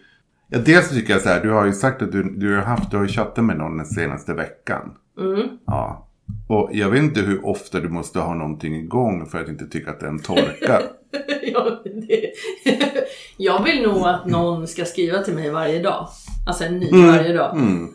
Ja, 0.48 0.58
dels 0.58 0.88
tycker 0.88 1.12
jag 1.12 1.22
så 1.22 1.28
här. 1.28 1.42
Du 1.42 1.50
har 1.50 1.66
ju 1.66 1.72
sagt 1.72 2.02
att 2.02 2.12
du, 2.12 2.22
du 2.22 2.54
har 2.54 2.62
haft, 2.62 2.90
du 2.90 2.96
har 2.96 3.04
ju 3.04 3.10
chattat 3.10 3.44
med 3.44 3.56
någon 3.56 3.76
den 3.76 3.86
senaste 3.86 4.34
veckan. 4.34 4.94
Mm. 5.18 5.48
Ja. 5.66 6.08
Och 6.48 6.70
jag 6.72 6.90
vet 6.90 7.02
inte 7.02 7.20
hur 7.20 7.46
ofta 7.46 7.80
du 7.80 7.88
måste 7.88 8.18
ha 8.18 8.34
någonting 8.34 8.76
igång 8.76 9.26
för 9.26 9.40
att 9.40 9.48
inte 9.48 9.66
tycka 9.66 9.90
att 9.90 10.00
den 10.00 10.18
torkar. 10.18 10.82
ja, 11.42 11.82
det... 11.84 12.32
jag 13.36 13.64
vill 13.64 13.82
nog 13.82 14.06
att 14.06 14.26
någon 14.26 14.66
ska 14.66 14.84
skriva 14.84 15.22
till 15.22 15.34
mig 15.34 15.50
varje 15.50 15.82
dag. 15.82 16.08
Alltså 16.46 16.64
en 16.64 16.78
ny 16.78 17.06
varje 17.06 17.32
dag. 17.32 17.56
Mm. 17.56 17.88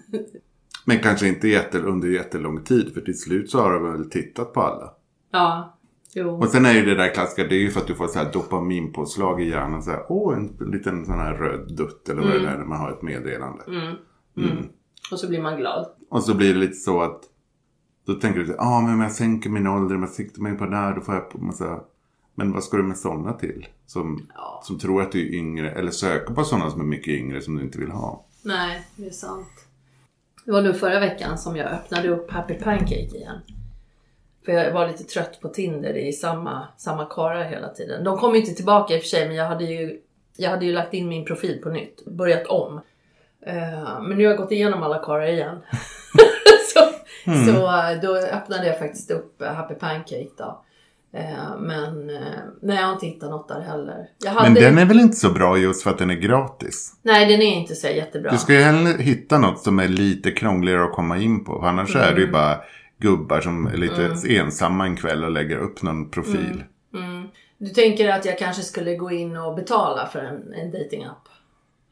Men 0.86 1.00
kanske 1.00 1.28
inte 1.28 1.48
jätte, 1.48 1.80
under 1.80 2.08
jättelång 2.08 2.64
tid. 2.64 2.94
För 2.94 3.02
till 3.02 3.20
slut 3.20 3.50
så 3.50 3.62
har 3.62 3.74
du 3.74 3.92
väl 3.92 4.10
tittat 4.10 4.54
på 4.54 4.62
alla. 4.62 4.94
Ja, 5.32 5.78
jo. 6.14 6.30
Och 6.30 6.50
sen 6.50 6.66
är 6.66 6.74
ju 6.74 6.86
det 6.86 6.96
där 6.96 7.14
klassiska, 7.14 7.44
det 7.44 7.56
är 7.56 7.60
ju 7.60 7.70
för 7.70 7.82
att 7.82 7.88
du 7.88 7.96
får 7.96 8.08
så 8.08 8.20
här 8.20 8.32
dopaminpåslag 8.34 9.42
i 9.42 9.50
hjärnan. 9.50 9.84
Så 9.84 9.92
här, 9.92 10.06
åh, 10.10 10.38
en 10.38 10.72
liten 10.72 11.06
sån 11.06 11.20
här 11.20 11.34
röd 11.34 11.76
dutt 11.78 12.10
eller 12.10 12.22
vad 12.22 12.32
det 12.32 12.48
är 12.48 12.58
när 12.58 12.66
man 12.66 12.80
har 12.80 12.92
ett 12.92 13.02
meddelande. 13.02 13.64
Mm. 13.68 13.96
Mm. 14.38 14.68
Och 15.12 15.20
så 15.20 15.28
blir 15.28 15.42
man 15.42 15.58
glad. 15.58 15.88
Och 16.10 16.24
så 16.24 16.34
blir 16.34 16.54
det 16.54 16.60
lite 16.60 16.74
så 16.76 17.02
att 17.02 17.22
då 18.06 18.14
tänker 18.14 18.40
du 18.40 18.48
ja 18.48 18.56
ah, 18.58 18.82
men 18.82 18.94
om 18.94 19.02
jag 19.02 19.12
sänker 19.12 19.50
min 19.50 19.68
ålder, 19.68 19.96
om 19.96 20.02
jag 20.02 20.12
siktar 20.12 20.42
mig 20.42 20.58
på 20.58 20.66
det 20.66 20.76
här, 20.76 20.96
då 20.96 21.02
får 21.02 21.16
jag 21.16 21.42
massa... 21.42 21.80
Men 22.36 22.54
vad 22.54 22.64
ska 22.64 22.78
du 22.78 22.84
med 22.84 22.98
sådana 22.98 23.34
till? 23.34 23.68
Som, 23.86 24.28
Ja. 24.36 24.62
som 24.64 24.80
tror 24.80 25.02
att 25.02 25.12
du 25.12 25.28
är 25.28 25.34
yngre, 25.34 25.72
eller 25.72 25.92
söker 25.92 26.34
på 26.34 26.44
sådana 26.44 26.70
som 26.72 26.82
är 26.82 26.86
mycket 26.86 27.08
yngre 27.14 27.42
som 27.42 27.56
du 27.58 27.64
inte 27.64 27.78
vill 27.78 27.92
ha. 27.92 28.26
Nej, 28.42 28.88
det 28.96 29.08
är 29.08 29.12
sant. 29.12 29.68
Det 30.46 30.52
var 30.52 30.62
nu 30.62 30.74
förra 30.74 31.00
veckan 31.00 31.38
som 31.38 31.56
jag 31.56 31.68
öppnade 31.72 32.10
upp 32.10 32.32
Happy 32.32 32.54
Pancake 32.54 33.16
igen. 33.16 33.38
För 34.46 34.52
jag 34.52 34.74
var 34.74 34.88
lite 34.88 35.04
trött 35.04 35.42
på 35.42 35.50
Tinder, 35.50 35.94
det 35.94 36.08
är 36.08 36.12
samma, 36.12 36.68
samma 36.78 37.06
karlar 37.06 37.44
hela 37.44 37.70
tiden. 37.70 38.04
De 38.04 38.18
kom 38.18 38.34
ju 38.34 38.40
inte 38.40 38.54
tillbaka 38.54 38.94
i 38.94 38.98
och 38.98 39.02
för 39.02 39.08
sig, 39.10 39.28
men 39.28 39.36
jag 39.36 39.46
hade 39.46 39.64
ju, 39.64 40.00
jag 40.38 40.50
hade 40.50 40.66
ju 40.66 40.72
lagt 40.74 40.94
in 40.94 41.08
min 41.08 41.26
profil 41.26 41.62
på 41.64 41.70
nytt. 41.70 42.06
Börjat 42.06 42.48
om. 42.48 42.82
Eh, 43.46 44.02
men 44.02 44.18
nu 44.18 44.24
har 44.24 44.32
jag 44.32 44.38
gått 44.38 44.52
igenom 44.52 44.84
alla 44.84 45.00
karlar 45.00 45.28
igen. 45.28 45.58
så, 46.74 46.80
så 47.46 47.66
eh, 47.92 48.02
då 48.02 48.16
öppnade 48.16 48.68
jag 48.68 48.80
faktiskt 48.80 49.12
upp 49.12 49.42
eh, 49.42 49.54
Happy 49.54 49.74
Pancake 49.74 50.30
då. 50.38 50.64
Eh, 51.14 51.60
Men 51.60 52.10
eh, 52.10 52.18
nej, 52.62 52.78
jag 52.78 52.86
har 52.86 52.94
inte 52.94 53.06
hittat 53.06 53.30
något 53.30 53.48
där 53.48 53.62
heller. 53.62 54.08
Hade... 54.26 54.50
Men 54.50 54.54
den 54.54 54.78
är 54.78 54.86
väl 54.86 55.00
inte 55.00 55.16
så 55.16 55.30
bra 55.30 55.58
just 55.58 55.84
för 55.84 55.90
att 55.90 55.98
den 55.98 56.10
är 56.10 56.16
gratis? 56.16 56.94
Nej, 57.02 57.26
den 57.26 57.42
är 57.42 57.56
inte 57.56 57.76
så 57.76 57.88
jättebra. 57.88 58.32
Du 58.32 58.38
ska 58.38 58.54
ju 58.54 58.62
hellre 58.62 59.04
hitta 59.04 59.38
något 59.38 59.60
som 59.60 59.80
är 59.80 59.88
lite 59.88 60.32
krångligare 60.32 60.84
att 60.84 60.92
komma 60.92 61.18
in 61.18 61.46
på. 61.46 61.62
Annars 61.62 61.96
är 61.96 62.16
det 62.16 62.22
ju 62.22 62.32
bara 62.32 62.58
gubbar 62.98 63.42
som 63.42 63.68
är 63.68 63.78
lite 63.78 64.16
ensamma 64.30 64.86
en 64.86 64.96
kväll 64.96 65.24
och 65.24 65.32
lägger 65.32 65.58
upp 65.58 65.82
någon 65.82 66.10
profil. 66.10 66.64
Mm. 66.94 67.28
Du 67.58 67.70
tänker 67.70 68.10
att 68.10 68.26
jag 68.26 68.40
kanske 68.40 68.64
skulle 68.64 68.96
gå 68.96 69.12
in 69.12 69.38
och 69.38 69.56
betala 69.56 70.08
för 70.08 70.20
en, 70.20 70.54
en 70.54 70.72
datingapp? 70.72 71.28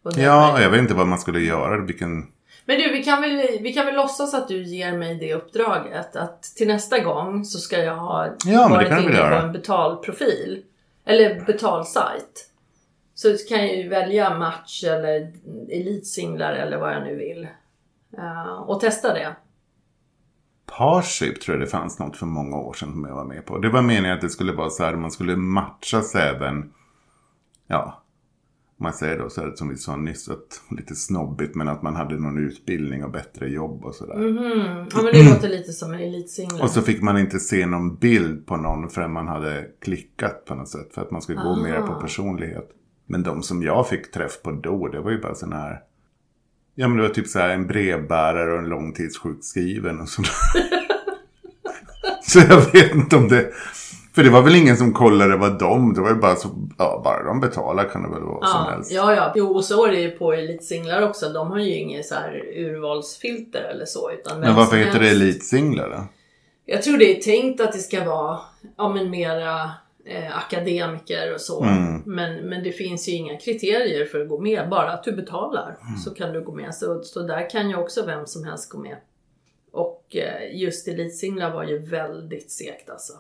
Ja, 0.03 0.11
jag. 0.17 0.61
jag 0.61 0.69
vet 0.69 0.79
inte 0.79 0.93
vad 0.93 1.07
man 1.07 1.19
skulle 1.19 1.39
göra. 1.39 1.81
Vilken... 1.81 2.27
Men 2.65 2.77
du, 2.77 2.91
vi 2.91 3.03
kan, 3.03 3.21
väl, 3.21 3.47
vi 3.61 3.73
kan 3.73 3.85
väl 3.85 3.95
låtsas 3.95 4.33
att 4.33 4.47
du 4.47 4.63
ger 4.63 4.97
mig 4.97 5.15
det 5.15 5.33
uppdraget. 5.33 6.15
Att 6.15 6.43
till 6.43 6.67
nästa 6.67 6.99
gång 6.99 7.45
så 7.45 7.59
ska 7.59 7.77
jag 7.77 7.95
ha 7.95 8.27
Ja, 8.45 8.67
varit 8.67 9.03
inne 9.03 9.29
på 9.29 9.35
en 9.35 9.51
betalprofil. 9.51 10.63
Eller 11.05 11.45
betalsajt. 11.45 12.47
Så 13.13 13.27
kan 13.49 13.57
jag 13.57 13.75
ju 13.75 13.89
välja 13.89 14.37
match 14.37 14.83
eller 14.83 15.33
elitsinglar 15.69 16.53
eller 16.53 16.77
vad 16.77 16.93
jag 16.93 17.03
nu 17.03 17.15
vill. 17.15 17.47
Eh, 18.17 18.53
och 18.53 18.79
testa 18.79 19.13
det. 19.13 19.35
Parship 20.77 21.41
tror 21.41 21.57
jag 21.57 21.67
det 21.67 21.71
fanns 21.71 21.99
något 21.99 22.17
för 22.17 22.25
många 22.25 22.57
år 22.57 22.73
sedan 22.73 22.91
som 22.91 23.05
jag 23.05 23.15
var 23.15 23.25
med 23.25 23.45
på. 23.45 23.57
Det 23.57 23.69
var 23.69 23.81
meningen 23.81 24.15
att 24.15 24.21
det 24.21 24.29
skulle 24.29 24.51
vara 24.51 24.69
så 24.69 24.83
här, 24.83 24.95
man 24.95 25.11
skulle 25.11 25.35
matchas 25.35 26.15
även, 26.15 26.73
ja, 27.67 28.00
man 28.81 28.93
säger 28.93 29.19
då 29.19 29.29
så 29.29 29.41
här 29.41 29.51
som 29.55 29.69
vi 29.69 29.77
sa 29.77 29.95
nyss, 29.95 30.29
att 30.29 30.61
lite 30.77 30.95
snobbigt, 30.95 31.55
men 31.55 31.67
att 31.67 31.81
man 31.81 31.95
hade 31.95 32.19
någon 32.19 32.38
utbildning 32.38 33.03
och 33.03 33.11
bättre 33.11 33.50
jobb 33.50 33.85
och 33.85 33.95
sådär. 33.95 34.17
Mhm. 34.17 34.88
Ja 34.93 35.01
men 35.01 35.13
det 35.13 35.29
låter 35.29 35.50
lite 35.50 35.71
som 35.73 35.93
en 35.93 36.00
elitsingel. 36.00 36.61
Och 36.61 36.69
så 36.69 36.81
fick 36.81 37.01
man 37.01 37.17
inte 37.17 37.39
se 37.39 37.65
någon 37.65 37.95
bild 37.95 38.45
på 38.47 38.57
någon 38.57 38.89
förrän 38.89 39.11
man 39.11 39.27
hade 39.27 39.65
klickat 39.81 40.45
på 40.45 40.55
något 40.55 40.69
sätt. 40.69 40.93
För 40.93 41.01
att 41.01 41.11
man 41.11 41.21
skulle 41.21 41.38
gå 41.41 41.50
Ah. 41.50 41.63
mer 41.63 41.81
på 41.81 41.93
personlighet. 42.01 42.69
Men 43.05 43.23
de 43.23 43.43
som 43.43 43.63
jag 43.63 43.88
fick 43.88 44.11
träff 44.11 44.41
på 44.43 44.51
då, 44.51 44.88
det 44.88 45.00
var 45.01 45.11
ju 45.11 45.21
bara 45.21 45.35
sån 45.35 45.53
här. 45.53 45.79
Ja 46.75 46.88
men 46.88 46.97
det 46.97 47.03
var 47.03 47.09
typ 47.09 47.27
så 47.27 47.39
här 47.39 47.50
en 47.50 47.67
brevbärare 47.67 48.53
och 48.53 48.59
en 48.59 48.69
långtidssjukskriven 48.69 50.00
och 50.01 50.09
sådär. 50.09 50.31
så 52.23 52.39
jag 52.39 52.71
vet 52.71 52.95
inte 52.95 53.15
om 53.15 53.27
det. 53.27 53.51
För 54.15 54.23
det 54.23 54.29
var 54.29 54.41
väl 54.41 54.55
ingen 54.55 54.77
som 54.77 54.93
kollade 54.93 55.37
vad 55.37 55.59
de, 55.59 55.93
det 55.93 56.01
var 56.01 56.09
ju 56.09 56.15
bara 56.15 56.35
så, 56.35 56.47
ja 56.77 57.01
bara 57.03 57.23
de 57.23 57.39
betalar 57.39 57.89
kan 57.89 58.03
det 58.03 58.09
väl 58.09 58.23
vara 58.23 58.47
som 58.47 58.65
Ja, 58.65 58.71
helst. 58.71 58.91
ja, 58.91 59.15
ja. 59.15 59.33
Jo, 59.35 59.47
och 59.47 59.65
så 59.65 59.85
är 59.85 59.91
det 59.91 59.99
ju 60.01 60.11
på 60.11 60.33
elitsinglar 60.33 61.01
också. 61.01 61.29
De 61.29 61.51
har 61.51 61.59
ju 61.59 61.73
inget 61.75 62.05
så 62.05 62.15
här 62.15 62.43
urvalsfilter 62.55 63.61
eller 63.63 63.85
så. 63.85 64.11
Utan 64.11 64.39
Men 64.39 64.55
varför 64.55 64.69
som 64.69 64.79
heter 64.79 64.99
det 64.99 65.05
helst. 65.05 65.21
elitsinglar 65.21 65.89
då? 65.89 66.03
Jag 66.65 66.81
tror 66.83 66.97
det 66.97 67.17
är 67.17 67.21
tänkt 67.21 67.61
att 67.61 67.71
det 67.71 67.79
ska 67.79 68.03
vara 68.03 68.39
ja, 68.77 68.89
men 68.93 69.09
mera 69.09 69.71
eh, 70.05 70.37
akademiker 70.37 71.33
och 71.33 71.41
så. 71.41 71.63
Mm. 71.63 72.01
Men, 72.05 72.35
men 72.35 72.63
det 72.63 72.71
finns 72.71 73.07
ju 73.09 73.11
inga 73.11 73.37
kriterier 73.37 74.05
för 74.05 74.21
att 74.21 74.29
gå 74.29 74.39
med. 74.41 74.69
Bara 74.69 74.91
att 74.91 75.03
du 75.03 75.11
betalar 75.11 75.77
Mm. 75.87 75.97
så 75.97 76.13
kan 76.13 76.33
du 76.33 76.41
gå 76.41 76.51
med. 76.51 76.75
Så, 76.75 77.03
så 77.03 77.21
där 77.21 77.49
kan 77.49 77.69
ju 77.69 77.75
också 77.75 78.05
vem 78.05 78.25
som 78.27 78.43
helst 78.43 78.69
gå 78.69 78.77
med. 78.77 78.97
Och 79.71 80.15
eh, 80.15 80.55
just 80.61 80.87
elitsinglar 80.87 81.51
var 81.51 81.63
ju 81.63 81.77
väldigt 81.79 82.51
segt 82.51 82.89
alltså. 82.89 83.13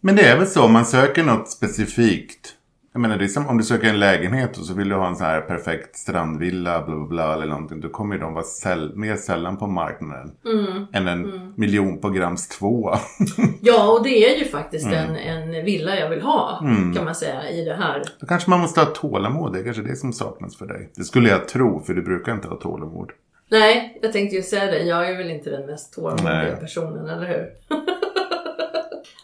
Men 0.00 0.16
det 0.16 0.22
är 0.22 0.38
väl 0.38 0.46
så, 0.46 0.64
om 0.64 0.72
man 0.72 0.84
söker 0.86 1.24
något 1.24 1.48
specifikt. 1.50 2.52
Jag 2.92 3.00
menar 3.00 3.16
det 3.18 3.24
är 3.24 3.28
som 3.28 3.46
om 3.48 3.58
du 3.58 3.64
söker 3.64 3.88
en 3.88 3.98
lägenhet 3.98 4.58
och 4.58 4.64
så 4.64 4.74
vill 4.74 4.88
du 4.88 4.94
ha 4.94 5.08
en 5.08 5.16
sån 5.16 5.26
här 5.26 5.40
perfekt 5.40 5.96
strandvilla 5.96 6.82
bla 6.86 6.96
bla 6.96 7.06
bla 7.06 7.34
eller 7.34 7.46
någonting. 7.46 7.80
Då 7.80 7.88
kommer 7.88 8.14
ju 8.14 8.20
de 8.20 8.34
vara 8.34 8.44
säll- 8.44 8.92
mer 8.96 9.16
sällan 9.16 9.56
på 9.56 9.66
marknaden. 9.66 10.30
Mm. 10.46 10.86
Än 10.92 11.08
en 11.08 11.52
miljonprograms 11.56 12.48
tvåa. 12.48 12.98
Ja, 13.60 13.92
och 13.92 14.04
det 14.04 14.34
är 14.34 14.38
ju 14.38 14.44
faktiskt 14.44 14.86
Mm. 14.86 15.14
en, 15.14 15.16
en 15.16 15.64
villa 15.64 15.96
jag 15.98 16.10
vill 16.10 16.20
ha 16.22 16.58
kan 16.96 17.04
man 17.04 17.14
säga 17.14 17.50
i 17.50 17.64
det 17.64 17.74
här. 17.74 18.02
Då 18.20 18.26
kanske 18.26 18.50
man 18.50 18.60
måste 18.60 18.80
ha 18.80 18.86
tålamod. 18.86 19.52
Det 19.52 19.58
är 19.60 19.64
kanske 19.64 19.82
det 19.82 19.96
som 19.96 20.12
saknas 20.12 20.56
för 20.58 20.66
dig. 20.66 20.90
Det 20.96 21.04
skulle 21.04 21.28
jag 21.28 21.48
tro, 21.48 21.80
för 21.80 21.94
du 21.94 22.02
brukar 22.02 22.32
inte 22.32 22.48
ha 22.48 22.56
tålamod. 22.56 23.10
Nej, 23.50 23.98
jag 24.02 24.12
tänkte 24.12 24.36
ju 24.36 24.42
säga 24.42 24.66
det. 24.66 24.82
Jag 24.82 25.08
är 25.10 25.16
väl 25.16 25.30
inte 25.30 25.50
den 25.50 25.66
mest 25.66 25.94
tålmodiga 25.94 26.28
Nej. 26.32 26.56
personen, 26.60 27.08
eller 27.08 27.26
hur? 27.26 27.46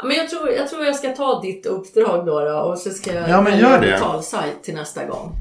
Men 0.04 0.16
jag 0.16 0.28
tror, 0.28 0.50
jag 0.50 0.68
tror 0.68 0.84
jag 0.84 0.96
ska 0.96 1.08
ta 1.16 1.40
ditt 1.40 1.66
uppdrag 1.66 2.26
då, 2.26 2.40
då 2.40 2.56
och 2.58 2.78
så 2.78 2.90
ska 2.90 3.14
jag 3.14 3.28
Ja, 3.28 3.40
men 3.42 3.58
gör 3.58 3.74
en 3.74 3.80
det. 3.80 3.86
betalsajt 3.92 4.62
till 4.62 4.74
nästa 4.74 5.04
gång. 5.04 5.32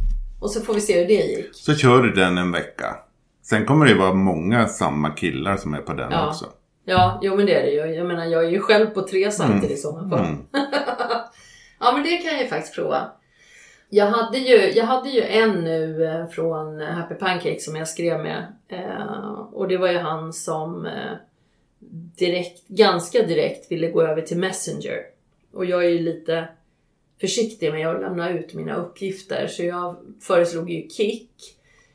Och 0.41 0.51
så 0.51 0.61
får 0.61 0.73
vi 0.73 0.81
se 0.81 0.99
hur 1.01 1.07
det 1.07 1.13
gick. 1.13 1.49
Så 1.55 1.75
kör 1.75 2.01
du 2.03 2.11
den 2.13 2.37
en 2.37 2.51
vecka. 2.51 2.95
Sen 3.43 3.65
kommer 3.65 3.85
det 3.85 3.91
ju 3.91 3.97
vara 3.97 4.13
många 4.13 4.67
samma 4.67 5.09
killar 5.09 5.57
som 5.57 5.73
är 5.73 5.77
på 5.81 5.93
den 5.93 6.11
Ja. 6.11 6.27
också. 6.27 6.45
Ja, 6.85 7.19
jo 7.21 7.35
men 7.35 7.45
det 7.45 7.53
är 7.53 7.63
det 7.63 7.71
ju. 7.71 7.95
Jag 7.95 8.07
menar, 8.07 8.25
jag 8.25 8.43
är 8.45 8.49
ju 8.49 8.59
själv 8.59 8.85
på 8.87 9.01
tre 9.01 9.31
sajter 9.31 9.71
i 9.71 9.77
sådana 9.77 10.09
fall. 10.09 10.19
Mm. 10.25 10.37
Ja, 11.83 11.91
men 11.93 12.03
det 12.03 12.17
kan 12.17 12.31
jag 12.33 12.41
ju 12.41 12.47
faktiskt 12.47 12.75
prova. 12.75 13.11
Jag 13.89 14.05
hade 14.05 14.37
ju, 14.37 14.71
jag 14.75 14.85
hade 14.85 15.09
ju 15.09 15.21
en 15.21 15.49
nu 15.51 16.05
eh, 16.05 16.27
från 16.27 16.81
Happy 16.81 17.15
Pancake 17.15 17.59
som 17.59 17.75
jag 17.75 17.87
skrev 17.87 18.19
med. 18.19 18.47
Eh, 18.69 19.31
och 19.53 19.67
det 19.67 19.77
var 19.77 19.87
ju 19.87 19.97
han 19.97 20.33
som 20.33 20.85
eh, 20.85 20.91
direkt, 22.17 22.67
ganska 22.67 23.23
direkt 23.23 23.71
ville 23.71 23.91
gå 23.91 24.01
över 24.01 24.21
till 24.21 24.37
Messenger. 24.37 25.05
Och 25.53 25.65
jag 25.65 25.85
är 25.85 25.89
ju 25.89 25.99
lite 25.99 26.47
försiktig 27.21 27.71
med 27.71 27.87
att 27.87 28.01
lämna 28.01 28.29
ut 28.29 28.53
mina 28.53 28.75
uppgifter. 28.75 29.47
Så 29.47 29.63
jag 29.63 29.95
föreslog 30.21 30.69
ju 30.69 30.89
Kik. 30.89 31.31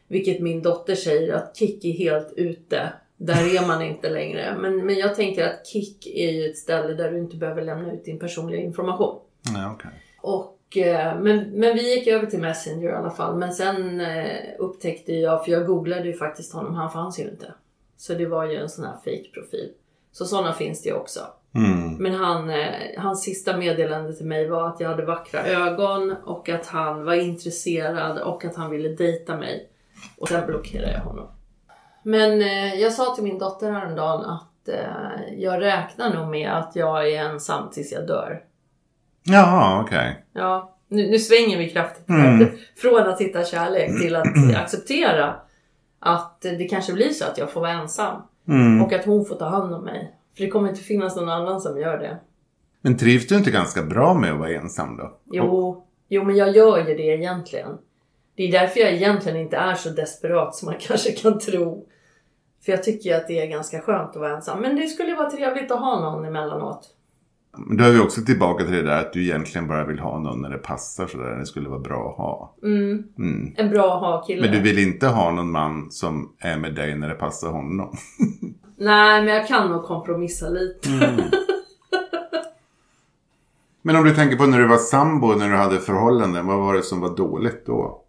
Vilket 0.09 0.41
min 0.41 0.63
dotter 0.63 0.95
säger 0.95 1.35
att 1.35 1.57
Kik 1.57 1.85
är 1.85 1.93
helt 1.93 2.33
ute. 2.37 2.93
Där 3.17 3.57
är 3.57 3.67
man 3.67 3.83
inte 3.83 4.11
längre. 4.11 4.57
Men, 4.61 4.87
men 4.87 4.95
jag 4.95 5.15
tänker 5.15 5.47
att 5.47 5.67
Kik 5.67 6.07
är 6.07 6.31
ju 6.31 6.51
ett 6.51 6.59
ställe 6.59 6.95
där 6.95 7.11
du 7.11 7.19
inte 7.19 7.37
behöver 7.37 7.63
lämna 7.63 7.93
ut 7.93 8.05
din 8.05 8.19
personliga 8.19 8.61
information. 8.61 9.21
Ja, 9.55 9.73
okej. 9.75 9.91
Och, 10.23 10.77
eh, 10.77 11.21
men, 11.21 11.51
men 11.51 11.75
vi 11.75 11.95
gick 11.95 12.07
över 12.07 12.27
till 12.27 12.41
Messenger 12.41 12.89
i 12.89 12.93
alla 12.93 13.11
fall. 13.11 13.37
Men 13.37 13.53
sen 13.53 14.01
eh, 14.01 14.41
upptäckte 14.59 15.13
jag, 15.13 15.45
för 15.45 15.53
jag 15.53 15.67
googlade 15.67 16.07
ju 16.07 16.13
faktiskt 16.13 16.53
honom, 16.53 16.75
han 16.75 16.91
fanns 16.91 17.19
ju 17.19 17.23
inte. 17.23 17.55
Så 17.97 18.15
det 18.15 18.27
var 18.27 18.45
ju 18.45 18.57
en 18.57 18.69
sån 18.69 18.85
här 18.85 18.97
fake-profil. 19.05 19.73
Så 20.13 20.25
sådana 20.25 20.53
finns 20.53 20.83
det 20.83 20.89
ju 20.89 20.95
också. 20.95 21.21
Mm. 21.55 21.95
Men 21.95 22.15
han, 22.15 22.51
eh, 22.51 22.73
hans 22.99 23.23
sista 23.23 23.57
meddelande 23.57 24.13
till 24.13 24.27
mig 24.27 24.49
var 24.49 24.69
att 24.69 24.81
jag 24.81 24.89
hade 24.89 25.05
vackra 25.05 25.47
ögon 25.47 26.17
och 26.25 26.49
att 26.49 26.67
han 26.67 27.05
var 27.05 27.15
intresserad 27.15 28.19
och 28.19 28.45
att 28.45 28.57
han 28.57 28.71
ville 28.71 28.89
dejta 28.89 29.37
mig. 29.37 29.69
Och 30.19 30.29
sen 30.29 30.47
blockerade 30.47 30.93
jag 30.93 31.01
honom. 31.01 31.27
Men 32.03 32.43
eh, 32.43 32.75
jag 32.75 32.93
sa 32.93 33.15
till 33.15 33.25
min 33.25 33.39
dotter 33.39 33.73
häromdagen 33.73 34.25
att 34.25 34.69
eh, 34.69 35.35
jag 35.37 35.63
räknar 35.63 36.15
nog 36.15 36.29
med 36.29 36.53
att 36.53 36.77
jag 36.77 37.11
är 37.11 37.25
ensam 37.25 37.71
tills 37.71 37.93
jag 37.93 38.07
dör. 38.07 38.43
Jaha, 39.23 39.83
okej. 39.83 40.25
Ja, 40.33 40.77
nu, 40.89 41.11
nu 41.11 41.19
svänger 41.19 41.59
vi 41.59 41.71
kraftigt. 41.71 42.09
Mm. 42.09 42.49
Från 42.77 43.09
att 43.09 43.21
hitta 43.21 43.45
kärlek 43.45 44.01
till 44.01 44.17
att 44.17 44.27
acceptera 44.57 45.35
att 46.01 46.41
det 46.41 46.69
kanske 46.69 46.93
blir 46.93 47.11
så 47.11 47.25
att 47.25 47.39
jag 47.39 47.51
får 47.51 47.61
vara 47.61 47.73
ensam. 47.73 48.23
Mm. 48.49 48.83
Och 48.83 48.93
att 48.93 49.05
hon 49.05 49.25
får 49.25 49.37
ta 49.37 49.49
hand 49.49 49.75
om 49.75 49.85
mig. 49.85 50.15
För 50.37 50.45
det 50.45 50.51
kommer 50.51 50.69
inte 50.69 50.81
finnas 50.81 51.17
någon 51.17 51.29
annan 51.29 51.61
som 51.61 51.81
gör 51.81 51.99
det. 51.99 52.19
Men 52.81 52.97
trivs 52.97 53.27
du 53.27 53.37
inte 53.37 53.51
ganska 53.51 53.83
bra 53.83 54.15
med 54.15 54.33
att 54.33 54.39
vara 54.39 54.51
ensam 54.51 54.97
då? 54.97 55.17
Jo, 55.25 55.85
jo 56.09 56.25
men 56.25 56.37
jag 56.37 56.57
gör 56.57 56.79
ju 56.79 56.95
det 56.95 57.03
egentligen. 57.03 57.79
Det 58.37 58.43
är 58.43 58.53
därför 58.53 58.81
jag 58.81 58.93
egentligen 58.93 59.39
inte 59.39 59.57
är 59.57 59.75
så 59.75 59.91
desperat 59.91 60.55
som 60.55 60.67
man 60.67 60.77
kanske 60.81 61.13
kan 61.13 61.39
tro. 61.39 61.87
För 62.65 62.73
jag 62.73 62.83
tycker 62.83 63.11
ju 63.11 63.17
att 63.17 63.29
det 63.29 63.41
är 63.41 63.47
ganska 63.47 63.81
skönt 63.81 64.11
att 64.11 64.17
vara 64.17 64.37
ensam. 64.37 64.61
Men 64.61 64.77
det 64.77 64.87
skulle 64.87 65.15
vara 65.15 65.31
trevligt 65.31 65.71
att 65.71 65.81
ha 65.81 66.01
någon 66.01 66.25
emellanåt. 66.25 66.96
Men 67.59 67.77
då 67.77 67.85
är 67.85 67.91
vi 67.93 67.99
också 68.01 68.21
tillbaka 68.21 68.65
till 68.65 68.73
det 68.75 68.83
där 68.83 69.01
att 69.01 69.13
du 69.13 69.23
egentligen 69.25 69.69
bara 69.69 69.85
vill 69.85 69.99
ha 69.99 70.19
någon 70.19 70.43
när 70.43 70.51
det 70.51 70.59
passar 70.59 71.07
sådär. 71.07 71.37
Det 71.39 71.47
skulle 71.47 71.69
vara 71.69 71.81
bra 71.81 72.11
att 72.11 72.17
ha. 72.17 72.55
Mm, 72.63 73.05
Mm. 73.19 73.55
en 73.57 73.71
bra 73.71 73.99
ha-kille. 73.99 74.43
Men 74.43 74.51
du 74.53 74.61
vill 74.61 74.79
inte 74.79 75.07
ha 75.07 75.31
någon 75.31 75.51
man 75.51 75.91
som 75.91 76.33
är 76.39 76.57
med 76.59 76.75
dig 76.75 76.95
när 76.99 77.09
det 77.09 77.15
passar 77.15 77.51
honom? 77.51 77.97
Nej, 78.77 79.23
men 79.25 79.35
jag 79.35 79.47
kan 79.49 79.71
nog 79.71 79.85
kompromissa 79.85 80.49
lite. 80.49 80.89
Men 83.83 83.97
om 83.97 84.05
du 84.05 84.15
tänker 84.15 84.37
på 84.37 84.47
när 84.47 84.59
du 84.59 84.67
var 84.67 84.77
sambo, 84.77 85.27
när 85.35 85.49
du 85.49 85.57
hade 85.57 85.79
förhållanden. 85.79 86.47
Vad 86.47 86.59
var 86.59 86.75
det 86.75 86.83
som 86.83 87.01
var 87.01 87.17
dåligt 87.17 87.67
då? 87.67 88.03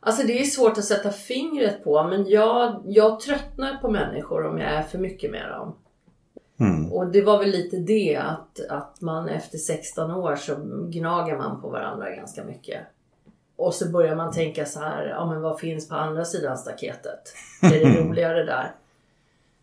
Alltså 0.00 0.26
det 0.26 0.40
är 0.40 0.44
svårt 0.44 0.78
att 0.78 0.84
sätta 0.84 1.10
fingret 1.10 1.84
på 1.84 2.04
men 2.08 2.28
jag, 2.28 2.82
jag 2.86 3.20
tröttnar 3.20 3.76
på 3.76 3.90
människor 3.90 4.46
om 4.46 4.58
jag 4.58 4.70
är 4.70 4.82
för 4.82 4.98
mycket 4.98 5.30
med 5.30 5.50
dem. 5.50 5.74
Mm. 6.60 6.92
Och 6.92 7.06
det 7.06 7.22
var 7.22 7.38
väl 7.38 7.50
lite 7.50 7.76
det 7.76 8.16
att, 8.16 8.60
att 8.70 9.00
man 9.00 9.28
efter 9.28 9.58
16 9.58 10.10
år 10.10 10.36
så 10.36 10.54
gnager 10.88 11.36
man 11.36 11.60
på 11.60 11.68
varandra 11.68 12.10
ganska 12.10 12.44
mycket. 12.44 12.80
Och 13.56 13.74
så 13.74 13.88
börjar 13.88 14.16
man 14.16 14.32
tänka 14.32 14.64
så 14.66 14.80
här, 14.80 15.06
ja 15.06 15.26
men 15.30 15.40
vad 15.42 15.60
finns 15.60 15.88
på 15.88 15.94
andra 15.94 16.24
sidan 16.24 16.58
staketet? 16.58 17.34
Är 17.62 17.68
det 17.70 18.00
roligare 18.04 18.44
där? 18.44 18.72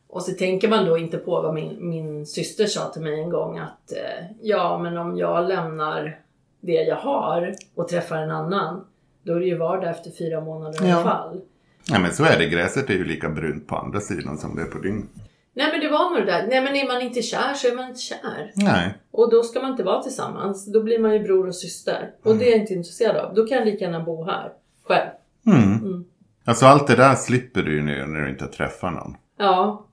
Och 0.08 0.24
så 0.24 0.32
tänker 0.32 0.70
man 0.70 0.86
då 0.86 0.98
inte 0.98 1.18
på 1.18 1.42
vad 1.42 1.54
min, 1.54 1.90
min 1.90 2.26
syster 2.26 2.66
sa 2.66 2.90
till 2.90 3.02
mig 3.02 3.20
en 3.22 3.30
gång 3.30 3.58
att 3.60 3.92
eh, 3.92 4.26
ja 4.42 4.78
men 4.78 4.98
om 4.98 5.18
jag 5.18 5.48
lämnar 5.48 6.20
det 6.60 6.74
jag 6.84 6.96
har 6.96 7.56
och 7.76 7.88
träffar 7.88 8.18
en 8.18 8.32
annan 8.32 8.86
då 9.24 9.34
är 9.34 9.40
det 9.40 9.46
ju 9.46 9.58
vardag 9.58 9.90
efter 9.90 10.12
fyra 10.12 10.42
månader 10.42 10.86
i 10.86 10.90
Ja. 10.90 10.96
alla 10.96 11.04
fall. 11.04 11.42
Ja 11.88 12.00
men 12.00 12.14
så 12.14 12.24
är 12.24 12.38
det. 12.40 12.46
Gräset 12.46 12.90
är 12.90 12.94
ju 12.94 13.04
lika 13.06 13.30
brunt 13.30 13.68
på 13.68 13.76
andra 13.76 14.00
sidan 14.00 14.38
som 14.38 14.56
det 14.56 14.62
är 14.62 14.66
på 14.66 14.78
din. 14.78 15.08
Nej 15.54 15.72
men 15.72 15.80
det 15.80 15.90
var 15.90 16.10
nog 16.10 16.20
det 16.20 16.32
där, 16.32 16.48
nej 16.48 16.62
men 16.62 16.76
är 16.76 16.88
man 16.88 17.02
inte 17.02 17.22
kär 17.22 17.54
så 17.54 17.68
är 17.68 17.76
man 17.76 17.88
inte 17.88 18.02
kär. 18.02 18.52
Nej. 18.56 18.94
Och 19.12 19.32
då 19.32 19.44
ska 19.44 19.62
man 19.62 19.72
inte 19.72 19.84
vara 19.84 20.04
tillsammans. 20.04 20.66
Då 20.66 20.84
blir 20.84 21.00
man 21.00 21.14
ju 21.14 21.20
bror 21.20 21.48
och 21.48 21.56
syster. 21.56 22.12
Och 22.24 22.36
det 22.36 22.48
är 22.48 22.52
jag 22.52 22.60
inte 22.60 22.74
intresserad 22.74 23.16
av. 23.16 23.34
Då 23.34 23.48
kan 23.48 23.58
jag 23.58 23.66
lika 23.66 23.86
gärna 23.86 24.00
bo 24.00 24.24
här. 24.24 24.52
Själv. 24.84 25.10
Mm. 25.48 25.74
Mm. 25.74 26.06
Alltså 26.46 26.66
allt 26.66 26.88
det 26.88 26.96
där 26.96 27.16
slipper 27.16 27.62
du 27.62 27.76
ju 27.76 27.84
nu 27.84 28.06
när 28.06 28.22
du 28.22 28.30
inte 28.30 28.48
träffar 28.48 28.92
någon. 28.92 29.16
Ja. 29.38 29.86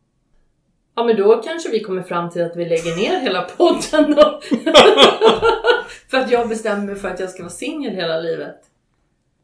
Ja 0.94 1.04
men 1.04 1.16
då 1.16 1.42
kanske 1.42 1.70
vi 1.70 1.80
kommer 1.80 2.02
fram 2.02 2.30
till 2.30 2.44
att 2.44 2.56
vi 2.56 2.64
lägger 2.64 2.96
ner 2.96 3.20
hela 3.20 3.42
podden 3.42 4.14
då. 4.14 4.40
för 6.10 6.18
att 6.18 6.30
jag 6.30 6.48
bestämmer 6.48 6.84
mig 6.84 6.94
för 6.96 7.08
att 7.08 7.20
jag 7.20 7.30
ska 7.30 7.42
vara 7.42 7.50
singel 7.50 7.94
hela 7.94 8.20
livet. 8.20 8.56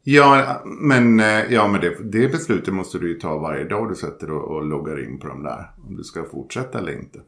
Ja, 0.07 0.61
men, 0.65 1.19
eh, 1.19 1.53
ja, 1.53 1.67
men 1.67 1.81
det, 1.81 2.11
det 2.11 2.27
beslutet 2.27 2.73
måste 2.73 2.97
du 2.97 3.13
ju 3.13 3.19
ta 3.19 3.37
varje 3.37 3.63
dag 3.63 3.89
du 3.89 3.95
sätter 3.95 4.31
och, 4.31 4.55
och 4.55 4.65
loggar 4.65 5.03
in 5.03 5.19
på 5.19 5.27
de 5.27 5.43
där. 5.43 5.71
Om 5.87 5.97
du 5.97 6.03
ska 6.03 6.23
fortsätta 6.23 6.77
eller 6.79 6.91
inte. 6.91 7.19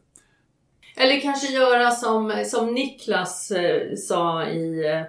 Eller 0.96 1.20
kanske 1.20 1.52
göra 1.52 1.90
som, 1.90 2.44
som 2.46 2.74
Niklas 2.74 3.50
eh, 3.50 3.94
sa 3.94 4.44
i, 4.44 4.86
eh, 4.86 5.02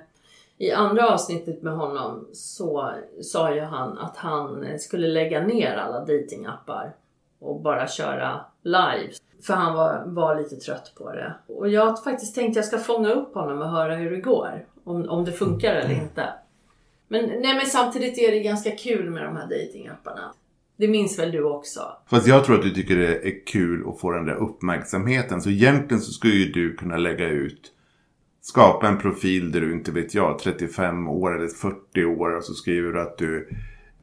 i 0.58 0.72
andra 0.72 1.08
avsnittet 1.08 1.62
med 1.62 1.74
honom. 1.74 2.28
Så 2.34 2.92
sa 3.22 3.54
ju 3.54 3.62
han 3.62 3.98
att 3.98 4.18
han 4.18 4.80
skulle 4.80 5.08
lägga 5.08 5.42
ner 5.42 5.76
alla 5.76 6.00
datingappar 6.00 6.96
och 7.40 7.62
bara 7.62 7.88
köra 7.88 8.46
live. 8.64 9.14
För 9.44 9.54
han 9.54 9.74
var, 9.74 10.04
var 10.06 10.36
lite 10.36 10.56
trött 10.56 10.94
på 10.98 11.12
det. 11.12 11.34
Och 11.48 11.70
jag 11.70 11.86
har 11.86 11.98
faktiskt 11.98 12.36
tänkt 12.36 12.50
att 12.50 12.56
jag 12.56 12.66
ska 12.66 12.78
fånga 12.78 13.10
upp 13.10 13.34
honom 13.34 13.62
och 13.62 13.70
höra 13.70 13.96
hur 13.96 14.12
det 14.12 14.22
går. 14.22 14.66
Om, 14.84 15.10
om 15.10 15.26
det 15.26 15.32
funkar 15.32 15.76
eller 15.76 15.94
inte. 15.94 16.30
Men, 17.10 17.26
nej, 17.26 17.56
men 17.56 17.66
samtidigt 17.66 18.18
är 18.18 18.32
det 18.32 18.40
ganska 18.40 18.72
kul 18.72 19.10
med 19.10 19.24
de 19.24 19.36
här 19.36 19.50
datingapparna. 19.50 20.34
Det 20.78 20.88
minns 20.88 21.20
väl 21.20 21.32
du 21.32 21.44
också? 21.44 21.82
Fast 22.10 22.28
jag 22.28 22.46
tror 22.46 22.56
att 22.56 22.64
du 22.64 22.70
tycker 22.70 22.96
det 22.96 23.16
är 23.16 23.46
kul 23.46 23.84
att 23.90 24.00
få 24.00 24.12
den 24.12 24.26
där 24.26 24.36
uppmärksamheten. 24.36 25.42
Så 25.42 25.50
egentligen 25.50 26.02
så 26.02 26.12
skulle 26.12 26.34
ju 26.34 26.52
du 26.52 26.76
kunna 26.76 26.98
lägga 26.98 27.30
ut 27.30 27.74
Skapa 28.42 28.88
en 28.88 28.98
profil 28.98 29.52
där 29.52 29.62
du 29.62 29.74
inte 29.74 29.92
vet 29.92 30.14
jag 30.16 30.40
35 30.40 31.08
år 31.08 31.38
eller 31.38 31.48
40 31.48 32.06
år 32.06 32.38
och 32.38 32.44
så 32.44 32.54
skriver 32.54 32.94
du 32.94 33.02
att 33.02 33.18
du 33.18 33.50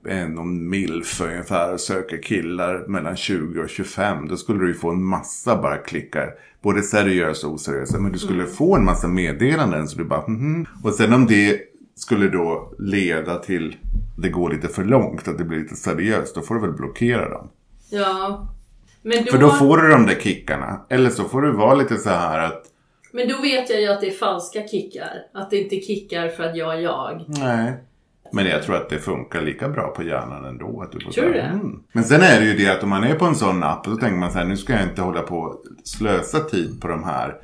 är 0.08 0.28
någon 0.28 0.68
milf 0.68 1.20
ungefär 1.20 1.72
och 1.72 1.80
söker 1.80 2.22
killar 2.22 2.86
mellan 2.86 3.16
20 3.16 3.60
och 3.60 3.68
25. 3.68 4.28
Då 4.28 4.36
skulle 4.36 4.60
du 4.60 4.68
ju 4.68 4.74
få 4.74 4.90
en 4.90 5.04
massa 5.04 5.62
bara 5.62 5.76
klickar. 5.76 6.34
Både 6.62 6.82
seriösa 6.82 7.46
och 7.46 7.54
oseriösa. 7.54 8.00
Men 8.00 8.12
du 8.12 8.18
skulle 8.18 8.42
Mm. 8.42 8.54
få 8.54 8.76
en 8.76 8.84
massa 8.84 9.08
meddelanden 9.08 9.88
så 9.88 9.98
du 9.98 10.04
bara 10.04 10.26
mhm. 10.28 10.66
Och 10.82 10.94
sen 10.94 11.12
om 11.12 11.26
det 11.26 11.60
skulle 11.96 12.28
då 12.28 12.72
leda 12.78 13.36
till 13.38 13.76
det 14.18 14.28
går 14.28 14.50
lite 14.50 14.68
för 14.68 14.84
långt, 14.84 15.28
att 15.28 15.38
det 15.38 15.44
blir 15.44 15.58
lite 15.58 15.76
seriöst. 15.76 16.34
Då 16.34 16.40
får 16.40 16.54
du 16.54 16.60
väl 16.60 16.72
blockera 16.72 17.28
dem. 17.28 17.48
Ja. 17.90 18.48
Men 19.02 19.24
då, 19.24 19.30
För 19.32 19.38
då 19.38 19.50
får 19.50 19.76
du 19.76 19.88
de 19.88 20.06
där 20.06 20.14
kickarna. 20.20 20.80
Eller 20.88 21.10
så 21.10 21.24
får 21.24 21.42
du 21.42 21.52
vara 21.52 21.74
lite 21.74 21.96
så 21.96 22.10
här 22.10 22.40
att 22.40 22.62
men 23.12 23.28
då 23.28 23.40
vet 23.42 23.70
jag 23.70 23.80
ju 23.80 23.88
att 23.88 24.00
det 24.00 24.06
är 24.06 24.10
falska 24.18 24.68
kickar. 24.68 25.12
Att 25.34 25.50
det 25.50 25.60
inte 25.60 25.76
kickar 25.80 26.28
för 26.28 26.44
att 26.44 26.56
jag 26.56 26.74
är 26.74 26.78
jag. 26.80 27.24
nej. 27.26 27.72
Men 28.32 28.46
jag 28.46 28.62
tror 28.62 28.76
att 28.76 28.88
det 28.88 28.98
funkar 28.98 29.42
lika 29.42 29.68
bra 29.68 29.88
på 29.88 30.02
hjärnan 30.02 30.44
ändå. 30.44 30.82
Att 30.82 30.92
du 30.92 31.00
får 31.00 31.10
Tror 31.12 31.24
du 31.24 31.32
det? 31.32 31.40
"Mm." 31.40 31.82
Men 31.92 32.04
sen 32.04 32.20
är 32.22 32.40
det 32.40 32.46
ju 32.46 32.54
det 32.56 32.68
att 32.68 32.82
om 32.82 32.88
man 32.88 33.04
är 33.04 33.14
på 33.14 33.24
en 33.24 33.34
sån 33.34 33.62
app. 33.62 33.84
Då 33.84 33.96
tänker 33.96 34.16
man 34.18 34.32
så 34.32 34.38
här, 34.38 34.44
nu 34.44 34.56
ska 34.56 34.72
jag 34.72 34.82
inte 34.82 35.02
hålla 35.02 35.22
på 35.22 35.38
och 35.38 35.62
slösa 35.84 36.40
tid 36.40 36.80
på 36.80 36.88
de 36.88 37.04
här. 37.04 37.36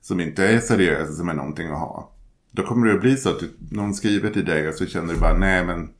Som 0.00 0.20
inte 0.20 0.44
är 0.46 0.58
seriösa, 0.58 1.12
som 1.12 1.28
är 1.28 1.34
någonting 1.34 1.66
att 1.70 1.78
ha. 1.78 2.11
Då 2.52 2.62
kommer 2.62 2.86
det 2.86 2.94
att 2.94 3.00
bli 3.00 3.16
så 3.16 3.28
att 3.30 3.40
du, 3.40 3.50
någon 3.70 3.94
skriver 3.94 4.30
till 4.30 4.44
dig 4.44 4.68
och 4.68 4.74
så 4.74 4.86
känner 4.86 5.14
du 5.14 5.20
bara, 5.20 5.38
nej 5.38 5.64
men. 5.64 5.90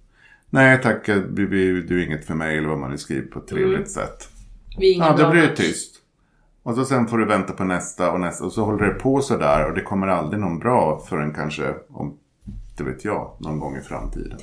Nej 0.51 0.81
tack, 0.83 1.07
du, 1.07 1.47
du, 1.47 1.83
du 1.83 2.03
är 2.03 2.07
inget 2.07 2.25
för 2.27 2.35
mig. 2.35 2.59
Eller 2.59 2.69
vad 2.69 2.79
man 2.79 2.91
nu 2.91 2.99
skriver 2.99 3.27
på 3.27 3.39
ett 3.39 3.47
trevligt 3.47 3.75
Mm. 3.77 3.87
sätt. 3.89 4.29
Vi 4.79 4.95
är 4.95 4.99
Ja, 4.99 5.17
då 5.19 5.31
blir 5.31 5.43
det 5.43 5.57
tyst. 5.57 5.95
Och 6.63 6.75
så 6.75 6.85
sen 6.85 7.07
får 7.09 7.19
du 7.19 7.27
vänta 7.27 7.53
på 7.53 7.65
nästa 7.65 8.13
och 8.13 8.21
nästa. 8.21 8.45
Och 8.45 8.53
så 8.53 8.65
håller 8.65 8.85
det 8.87 8.95
på 8.95 9.21
sådär. 9.21 9.69
Och 9.69 9.75
det 9.75 9.81
kommer 9.83 10.07
aldrig 10.07 10.41
någon 10.41 10.59
bra 10.59 11.05
förrän 11.09 11.35
kanske 11.35 11.75
om, 11.89 12.19
det 12.79 12.85
vet 12.85 13.05
jag, 13.05 13.37
någon 13.41 13.59
gång 13.61 13.77
i 13.77 13.81
framtiden. 13.81 14.39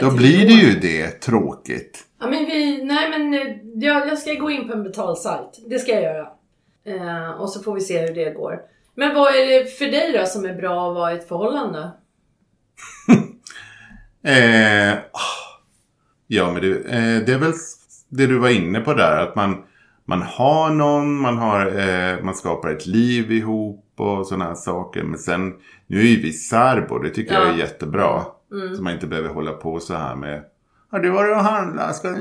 Då 0.00 0.10
blir 0.10 0.38
det 0.46 0.52
ju 0.52 0.80
det 0.80 1.08
tråkigt. 1.10 2.04
Ja 2.20 2.26
men 2.30 2.44
vi, 2.44 2.84
nej 2.84 3.10
men 3.10 3.34
eh, 3.34 3.56
jag, 3.88 4.08
jag 4.08 4.18
ska 4.18 4.34
gå 4.34 4.50
in 4.50 4.68
på 4.68 4.72
en 4.74 4.82
betalsajt. 4.82 5.60
Det 5.66 5.78
ska 5.78 5.92
jag 5.92 6.02
göra. 6.02 6.28
Eh, 6.84 7.30
och 7.40 7.50
så 7.50 7.62
får 7.62 7.74
vi 7.74 7.80
se 7.80 8.06
hur 8.06 8.14
det 8.14 8.30
går. 8.30 8.60
Men 8.94 9.14
vad 9.14 9.34
är 9.34 9.46
det 9.46 9.70
för 9.78 9.84
dig 9.84 10.12
då 10.18 10.26
som 10.26 10.44
är 10.44 10.54
bra 10.54 10.88
att 10.90 10.94
vara 10.94 11.12
i 11.12 11.16
ett 11.18 11.28
förhållande? 11.28 11.90
Eh, 14.26 14.92
ah. 14.92 15.60
ja, 16.26 16.52
men 16.52 16.62
det, 16.62 16.70
eh, 16.70 17.26
det 17.26 17.32
är 17.32 17.38
väl 17.38 17.52
det 18.08 18.26
du 18.26 18.38
var 18.38 18.48
inne 18.48 18.80
på 18.80 18.94
där. 18.94 19.18
Att 19.18 19.36
man, 19.36 19.62
man 20.04 20.22
har 20.22 20.70
någon, 20.70 21.14
man, 21.20 21.38
har, 21.38 21.66
eh, 21.66 22.22
man 22.22 22.34
skapar 22.34 22.70
ett 22.70 22.86
liv 22.86 23.32
ihop 23.32 23.84
och 23.96 24.26
sådana 24.26 24.44
här 24.44 24.54
saker. 24.54 25.02
Men 25.02 25.18
sen, 25.18 25.54
nu 25.86 25.98
är 26.00 26.04
ju 26.04 26.22
vi 26.22 26.32
särbo, 26.32 26.98
det 26.98 27.10
tycker 27.10 27.34
jag 27.34 27.46
Ja. 27.46 27.52
är 27.52 27.56
jättebra. 27.58 28.22
Mm. 28.52 28.76
Så 28.76 28.82
man 28.82 28.92
inte 28.92 29.06
behöver 29.06 29.28
hålla 29.28 29.52
på 29.52 29.80
så 29.80 29.94
här 29.94 30.14
med 30.16 30.42
Har 30.90 30.98
du 30.98 31.10
varit 31.10 31.36
och 31.36 31.44
handlat? 31.44 31.96
Ska... 31.96 32.14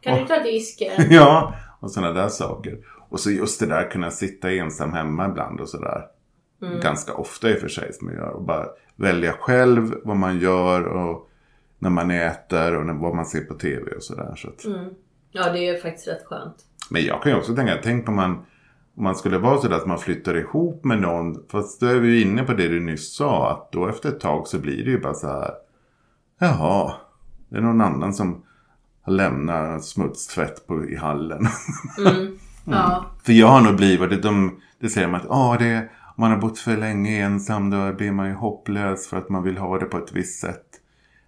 Kan 0.00 0.18
du 0.18 0.26
ta 0.26 0.38
disken? 0.44 0.92
ja, 1.10 1.54
och 1.80 1.90
sådana 1.90 2.12
där 2.12 2.28
saker. 2.28 2.78
Och 3.10 3.20
så 3.20 3.30
just 3.30 3.60
det 3.60 3.66
där 3.66 3.90
kunna 3.90 4.10
sitta 4.10 4.52
ensam 4.52 4.92
hemma 4.92 5.28
ibland 5.28 5.60
och 5.60 5.68
sådär. 5.68 6.06
Mm. 6.62 6.80
Ganska 6.80 7.14
ofta 7.14 7.50
i 7.50 7.54
och 7.56 7.58
för 7.58 7.68
sig 7.68 7.92
som 7.92 8.08
jag 8.08 8.16
gör. 8.16 8.30
Och 8.30 8.42
bara 8.42 8.66
välja 8.96 9.32
själv 9.32 9.94
vad 10.04 10.16
man 10.16 10.38
gör 10.38 10.84
och 10.84 11.30
när 11.78 11.90
man 11.90 12.10
äter 12.10 12.76
och 12.76 12.86
när, 12.86 12.94
vad 12.94 13.14
man 13.14 13.26
ser 13.26 13.40
på 13.40 13.54
tv 13.54 13.92
och 13.92 14.02
sådär. 14.02 14.34
Så 14.36 14.48
att... 14.48 14.64
Mm. 14.64 14.94
Ja 15.32 15.52
det 15.52 15.68
är 15.68 15.80
faktiskt 15.80 16.08
rätt 16.08 16.26
skönt. 16.26 16.56
Men 16.90 17.02
jag 17.02 17.22
kan 17.22 17.32
ju 17.32 17.38
också 17.38 17.54
tänka, 17.54 17.78
tänk 17.82 18.08
om 18.08 18.16
man, 18.16 18.30
om 18.96 19.04
man 19.04 19.16
skulle 19.16 19.38
vara 19.38 19.58
sådär 19.58 19.76
att 19.76 19.86
man 19.86 19.98
flyttar 19.98 20.36
ihop 20.36 20.84
med 20.84 21.00
någon. 21.00 21.44
Fast 21.48 21.80
då 21.80 21.86
är 21.86 21.98
vi 21.98 22.08
ju 22.08 22.22
inne 22.22 22.42
på 22.42 22.52
det 22.52 22.68
du 22.68 22.80
nyss 22.80 23.14
sa. 23.16 23.50
Att 23.50 23.72
då 23.72 23.88
efter 23.88 24.08
ett 24.08 24.20
tag 24.20 24.46
så 24.46 24.58
blir 24.58 24.84
det 24.84 24.90
ju 24.90 25.00
bara 25.00 25.14
så 25.14 25.26
här. 25.26 25.50
Jaha, 26.38 26.94
det 27.48 27.56
är 27.56 27.60
någon 27.60 27.80
annan 27.80 28.14
som 28.14 28.44
har 29.02 29.12
lämnat 29.12 29.84
smutstvätt 29.84 30.66
på, 30.66 30.84
i 30.84 30.96
hallen. 30.96 31.46
Mm. 31.98 32.38
Ja. 32.64 33.10
För 33.22 33.32
jag 33.32 33.46
har 33.46 33.60
nog 33.60 33.76
blivit, 33.76 34.10
det, 34.10 34.16
de, 34.16 34.60
det 34.80 34.88
säger 34.88 35.08
man 35.08 35.20
att 35.20 35.30
ah, 35.30 35.56
det, 35.58 35.88
om 36.16 36.20
man 36.22 36.30
har 36.30 36.38
bott 36.38 36.58
för 36.58 36.76
länge 36.76 37.24
ensam 37.24 37.70
då 37.70 37.92
blir 37.92 38.12
man 38.12 38.28
ju 38.28 38.34
hopplös 38.34 39.08
för 39.08 39.16
att 39.16 39.28
man 39.28 39.42
vill 39.42 39.56
ha 39.56 39.78
det 39.78 39.86
på 39.86 39.98
ett 39.98 40.12
visst 40.12 40.40
sätt. 40.40 40.66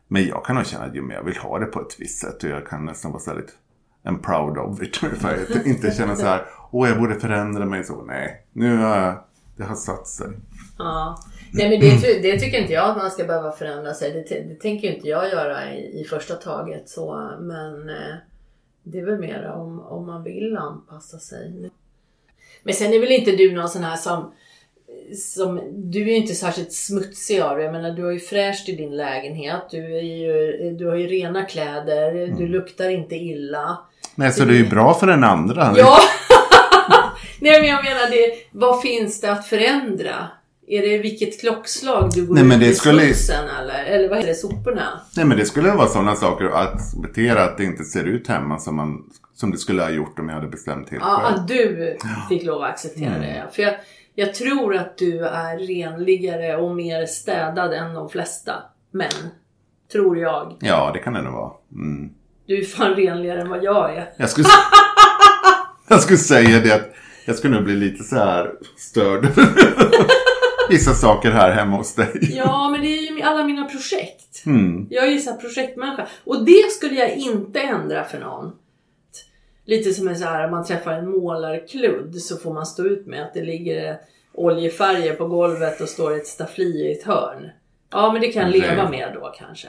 Men 0.08 0.26
jag 0.26 0.44
kan 0.44 0.56
nog 0.56 0.66
känna 0.66 0.84
att 0.84 0.94
jag 0.94 1.24
vill 1.24 1.36
ha 1.36 1.58
det 1.58 1.66
på 1.66 1.80
ett 1.80 1.96
visst 1.98 2.18
sätt 2.18 2.44
och 2.44 2.50
jag 2.50 2.66
kan 2.66 2.84
nästan 2.84 3.12
vara 3.12 3.20
så 3.20 3.30
här 3.30 3.36
lite 3.36 3.52
I'm 4.04 4.22
proud 4.22 4.58
of 4.58 4.82
it. 4.82 5.02
Ungefär. 5.02 5.34
Att 5.34 5.66
inte 5.66 5.90
känna 5.90 6.16
så 6.16 6.26
här, 6.26 6.44
åh 6.70 6.88
jag 6.88 6.98
borde 6.98 7.20
förändra 7.20 7.64
mig 7.64 7.84
så. 7.84 8.02
Nej, 8.02 8.46
nu 8.52 8.76
har 8.76 8.96
jag, 8.96 9.24
det 9.56 9.64
har 9.64 9.74
satt 9.74 10.06
sig. 10.06 10.28
Ja. 10.78 11.18
Nej 11.52 11.70
men 11.70 11.80
det, 11.80 12.22
det 12.22 12.38
tycker 12.38 12.60
inte 12.60 12.72
jag 12.72 12.90
att 12.90 12.96
man 12.96 13.10
ska 13.10 13.24
behöva 13.24 13.52
förändra 13.52 13.94
sig. 13.94 14.12
Det, 14.12 14.48
det 14.48 14.54
tänker 14.54 14.94
inte 14.94 15.08
jag 15.08 15.30
göra 15.30 15.74
i, 15.74 16.00
i 16.00 16.04
första 16.04 16.34
taget. 16.34 16.88
Så, 16.88 17.30
men 17.40 17.88
eh, 17.88 18.14
det 18.82 18.98
är 18.98 19.04
väl 19.04 19.18
mer 19.18 19.52
om, 19.56 19.80
om 19.80 20.06
man 20.06 20.22
vill 20.22 20.56
anpassa 20.56 21.18
sig. 21.18 21.70
Men 22.62 22.74
sen 22.74 22.94
är 22.94 23.00
väl 23.00 23.12
inte 23.12 23.30
du 23.30 23.52
någon 23.52 23.68
sån 23.68 23.84
här 23.84 23.96
som, 23.96 24.32
som 25.16 25.60
du 25.72 26.02
är 26.02 26.06
ju 26.06 26.16
inte 26.16 26.34
särskilt 26.34 26.72
smutsig 26.72 27.40
av 27.40 27.56
det. 27.56 27.64
Jag 27.64 27.72
menar 27.72 27.90
du 27.90 28.04
har 28.04 28.10
ju 28.10 28.20
fräscht 28.20 28.68
i 28.68 28.76
din 28.76 28.96
lägenhet. 28.96 29.62
Du, 29.70 29.96
är 29.96 30.02
ju, 30.02 30.70
du 30.78 30.86
har 30.86 30.96
ju 30.96 31.06
rena 31.06 31.44
kläder. 31.44 32.34
Du 32.38 32.48
luktar 32.48 32.88
inte 32.88 33.14
illa. 33.14 33.78
Nej, 34.14 34.32
så 34.32 34.44
det 34.44 34.52
är 34.52 34.58
ju 34.58 34.68
bra 34.68 34.94
för 34.94 35.06
den 35.06 35.24
andra. 35.24 35.74
Ja! 35.76 35.98
Nej 37.40 37.60
men 37.60 37.68
jag 37.68 37.84
menar, 37.84 38.10
det, 38.10 38.34
vad 38.52 38.82
finns 38.82 39.20
det 39.20 39.32
att 39.32 39.46
förändra? 39.46 40.28
Är 40.72 40.82
det 40.82 40.98
vilket 40.98 41.40
klockslag 41.40 42.10
du 42.14 42.26
går 42.26 42.34
Nej, 42.34 42.44
men 42.44 42.60
det 42.60 42.74
skulle- 42.74 43.02
smutsen 43.02 43.44
eller? 43.60 43.84
Eller 43.84 44.08
vad 44.08 44.18
är 44.18 44.26
det, 44.26 44.34
soporna? 44.34 45.00
Nej 45.16 45.24
men 45.26 45.38
det 45.38 45.44
skulle 45.46 45.70
vara 45.72 45.86
sådana 45.88 46.16
saker 46.16 46.44
att 46.44 46.74
acceptera 46.74 47.44
att 47.44 47.56
det 47.58 47.64
inte 47.64 47.84
ser 47.84 48.04
ut 48.04 48.28
hemma 48.28 48.58
som, 48.58 48.76
man, 48.76 49.04
som 49.34 49.50
det 49.50 49.58
skulle 49.58 49.82
ha 49.82 49.90
gjort 49.90 50.18
om 50.18 50.28
jag 50.28 50.34
hade 50.36 50.48
bestämt 50.48 50.90
helt 50.90 51.02
Ja, 51.06 51.20
själv. 51.24 51.36
att 51.38 51.48
du 51.48 51.96
fick 52.28 52.42
lov 52.44 52.62
att 52.62 52.70
acceptera 52.70 53.08
Mm. 53.14 53.20
det. 53.20 53.44
För 53.52 53.62
jag, 53.62 53.74
jag 54.14 54.34
tror 54.34 54.76
att 54.76 54.98
du 54.98 55.24
är 55.24 55.58
renligare 55.58 56.56
och 56.56 56.76
mer 56.76 57.06
städad 57.06 57.72
än 57.72 57.94
de 57.94 58.08
flesta 58.08 58.52
män. 58.92 59.08
Tror 59.92 60.18
jag. 60.18 60.56
Ja, 60.60 60.90
det 60.94 60.98
kan 60.98 61.12
det 61.12 61.22
nog 61.22 61.32
vara. 61.32 61.52
Mm. 61.72 62.10
Du 62.46 62.58
är 62.60 62.64
fan 62.64 62.94
renligare 62.94 63.40
än 63.40 63.48
vad 63.48 63.64
jag 63.64 63.96
är. 63.96 64.10
Jag 64.16 64.30
skulle, 64.30 64.48
jag 65.88 66.02
skulle 66.02 66.18
säga 66.18 66.60
det 66.60 66.72
att 66.74 66.88
jag 67.26 67.36
skulle 67.36 67.54
nog 67.54 67.64
bli 67.64 67.74
lite 67.76 68.04
så 68.04 68.16
här 68.16 68.50
störd. 68.76 69.26
Vissa 70.72 70.94
saker 70.94 71.30
här 71.30 71.50
hemma 71.52 71.76
hos 71.76 71.94
dig. 71.94 72.08
Ja, 72.36 72.68
men 72.70 72.80
det 72.80 72.86
är 72.86 73.12
ju 73.16 73.22
alla 73.22 73.44
mina 73.46 73.64
projekt. 73.64 74.46
Mm. 74.46 74.86
Jag 74.90 75.06
är 75.06 75.10
ju 75.10 75.18
så 75.18 75.34
projektmänniska. 75.34 76.06
Och 76.24 76.44
det 76.44 76.70
skulle 76.72 76.94
jag 76.94 77.16
inte 77.16 77.60
ändra 77.60 78.04
för 78.04 78.18
någon. 78.20 78.52
Lite 79.64 79.94
som 79.94 80.08
en 80.08 80.18
så 80.18 80.24
här, 80.24 80.50
man 80.50 80.64
träffar 80.64 80.92
en 80.92 81.10
målarkludd 81.10 82.14
så 82.16 82.36
får 82.36 82.54
man 82.54 82.66
stå 82.66 82.84
ut 82.84 83.06
med 83.06 83.22
att 83.22 83.34
det 83.34 83.42
ligger 83.44 83.96
oljefärger 84.34 85.14
på 85.14 85.26
golvet 85.28 85.80
och 85.80 85.88
står 85.88 86.16
ett 86.16 86.26
staffli 86.26 86.64
i 86.88 86.92
ett 86.92 87.02
hörn. 87.04 87.50
Ja, 87.90 88.12
men 88.12 88.22
det 88.22 88.28
kan 88.32 88.42
jag 88.42 88.50
leva 88.60 88.90
med 88.90 89.10
då 89.14 89.34
kanske. 89.38 89.68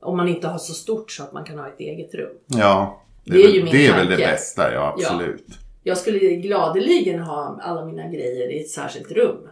Om 0.00 0.16
man 0.16 0.28
inte 0.28 0.48
har 0.48 0.58
så 0.58 0.72
stort 0.74 1.10
så 1.10 1.22
att 1.22 1.32
man 1.32 1.44
kan 1.44 1.58
ha 1.58 1.68
ett 1.68 1.80
eget 1.80 2.14
rum. 2.14 2.36
Ja, 2.46 3.02
det, 3.24 3.32
Det 3.32 3.38
är 3.38 3.46
väl- 3.46 3.54
ju 3.56 3.62
min 3.64 3.72
det 3.72 3.86
är 3.86 3.96
väl 3.96 4.08
det 4.10 4.16
bästa, 4.16 4.74
ja 4.74 4.96
absolut. 4.98 5.46
Jag 5.82 5.98
skulle 5.98 6.18
gladeligen 6.18 7.20
ha 7.22 7.58
alla 7.62 7.84
mina 7.84 8.08
grejer 8.08 8.52
i 8.52 8.60
ett 8.60 8.70
särskilt 8.70 9.12
rum. 9.12 9.48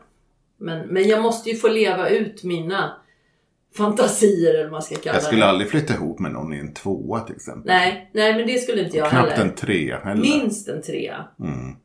Men, 0.61 0.89
men 0.89 1.09
jag 1.09 1.23
måste 1.23 1.51
ju 1.51 1.57
få 1.57 1.69
leva 1.69 2.09
ut 2.09 2.45
mina 2.45 2.93
fantasier 3.77 4.55
eller 4.55 4.63
vad 4.63 4.73
man 4.73 4.83
ska 4.83 4.95
kalla 4.97 5.17
Jag 5.17 5.23
skulle 5.23 5.43
det. 5.45 5.49
aldrig 5.49 5.71
flytta 5.71 5.95
ihop 5.95 6.19
med 6.19 6.33
någon 6.33 6.55
i 6.55 6.59
en 6.59 6.75
tvåa 6.75 7.21
till 7.21 7.35
exempel. 7.37 7.63
Nej, 7.67 8.11
nej 8.15 8.35
men 8.37 8.47
det 8.47 8.59
skulle 8.59 8.85
inte 8.85 8.97
jag 8.97 9.11
Knappt 9.11 9.31
heller. 9.31 9.45
en 9.45 9.55
trea 9.55 9.99
heller. 10.05 10.21
Minst 10.23 10.69
en 10.69 10.83
trea. 10.83 11.25
Mm. 11.41 11.77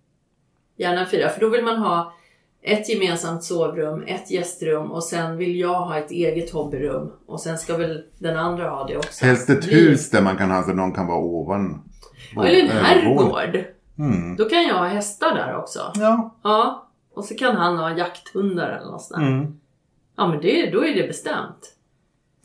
Gärna 0.77 1.01
en 1.01 1.09
fyra. 1.09 1.29
För 1.29 1.41
då 1.41 1.49
vill 1.49 1.63
man 1.63 1.77
ha 1.77 2.13
ett 2.61 2.89
gemensamt 2.89 3.43
sovrum, 3.43 4.03
ett 4.07 4.31
gästrum 4.31 4.91
och 4.91 5.03
sen 5.03 5.37
vill 5.37 5.59
jag 5.59 5.79
ha 5.79 5.97
ett 5.97 6.11
eget 6.11 6.51
hobbyrum. 6.51 7.11
Och 7.25 7.41
sen 7.41 7.57
ska 7.57 7.77
väl 7.77 8.03
den 8.19 8.37
andra 8.37 8.69
ha 8.69 8.87
det 8.87 8.97
också. 8.97 9.25
Helst 9.25 9.49
ett 9.49 9.65
Bli- 9.65 9.73
hus 9.75 10.09
där 10.09 10.21
man 10.21 10.37
kan 10.37 10.51
ha 10.51 10.63
så 10.63 10.73
någon 10.73 10.91
kan 10.93 11.07
vara 11.07 11.17
ovan. 11.19 11.81
Ja, 12.35 12.45
eller 12.45 12.61
en 12.61 12.69
herrgård. 12.69 13.63
Mm. 13.99 14.35
Då 14.35 14.45
kan 14.49 14.63
jag 14.63 14.75
ha 14.75 14.85
hästar 14.85 15.35
där 15.35 15.55
också. 15.57 15.91
Ja. 15.95 16.35
Ja. 16.43 16.84
Och 17.15 17.25
så 17.25 17.35
kan 17.35 17.55
han 17.55 17.77
ha 17.77 17.97
jakthundar 17.97 18.69
eller 18.69 18.91
något 18.91 19.01
sånt 19.01 19.19
där. 19.21 19.27
Mm. 19.27 19.53
Ja 20.17 20.27
men 20.27 20.41
det, 20.41 20.69
då 20.71 20.85
är 20.85 20.93
det 20.95 21.07
bestämt. 21.07 21.71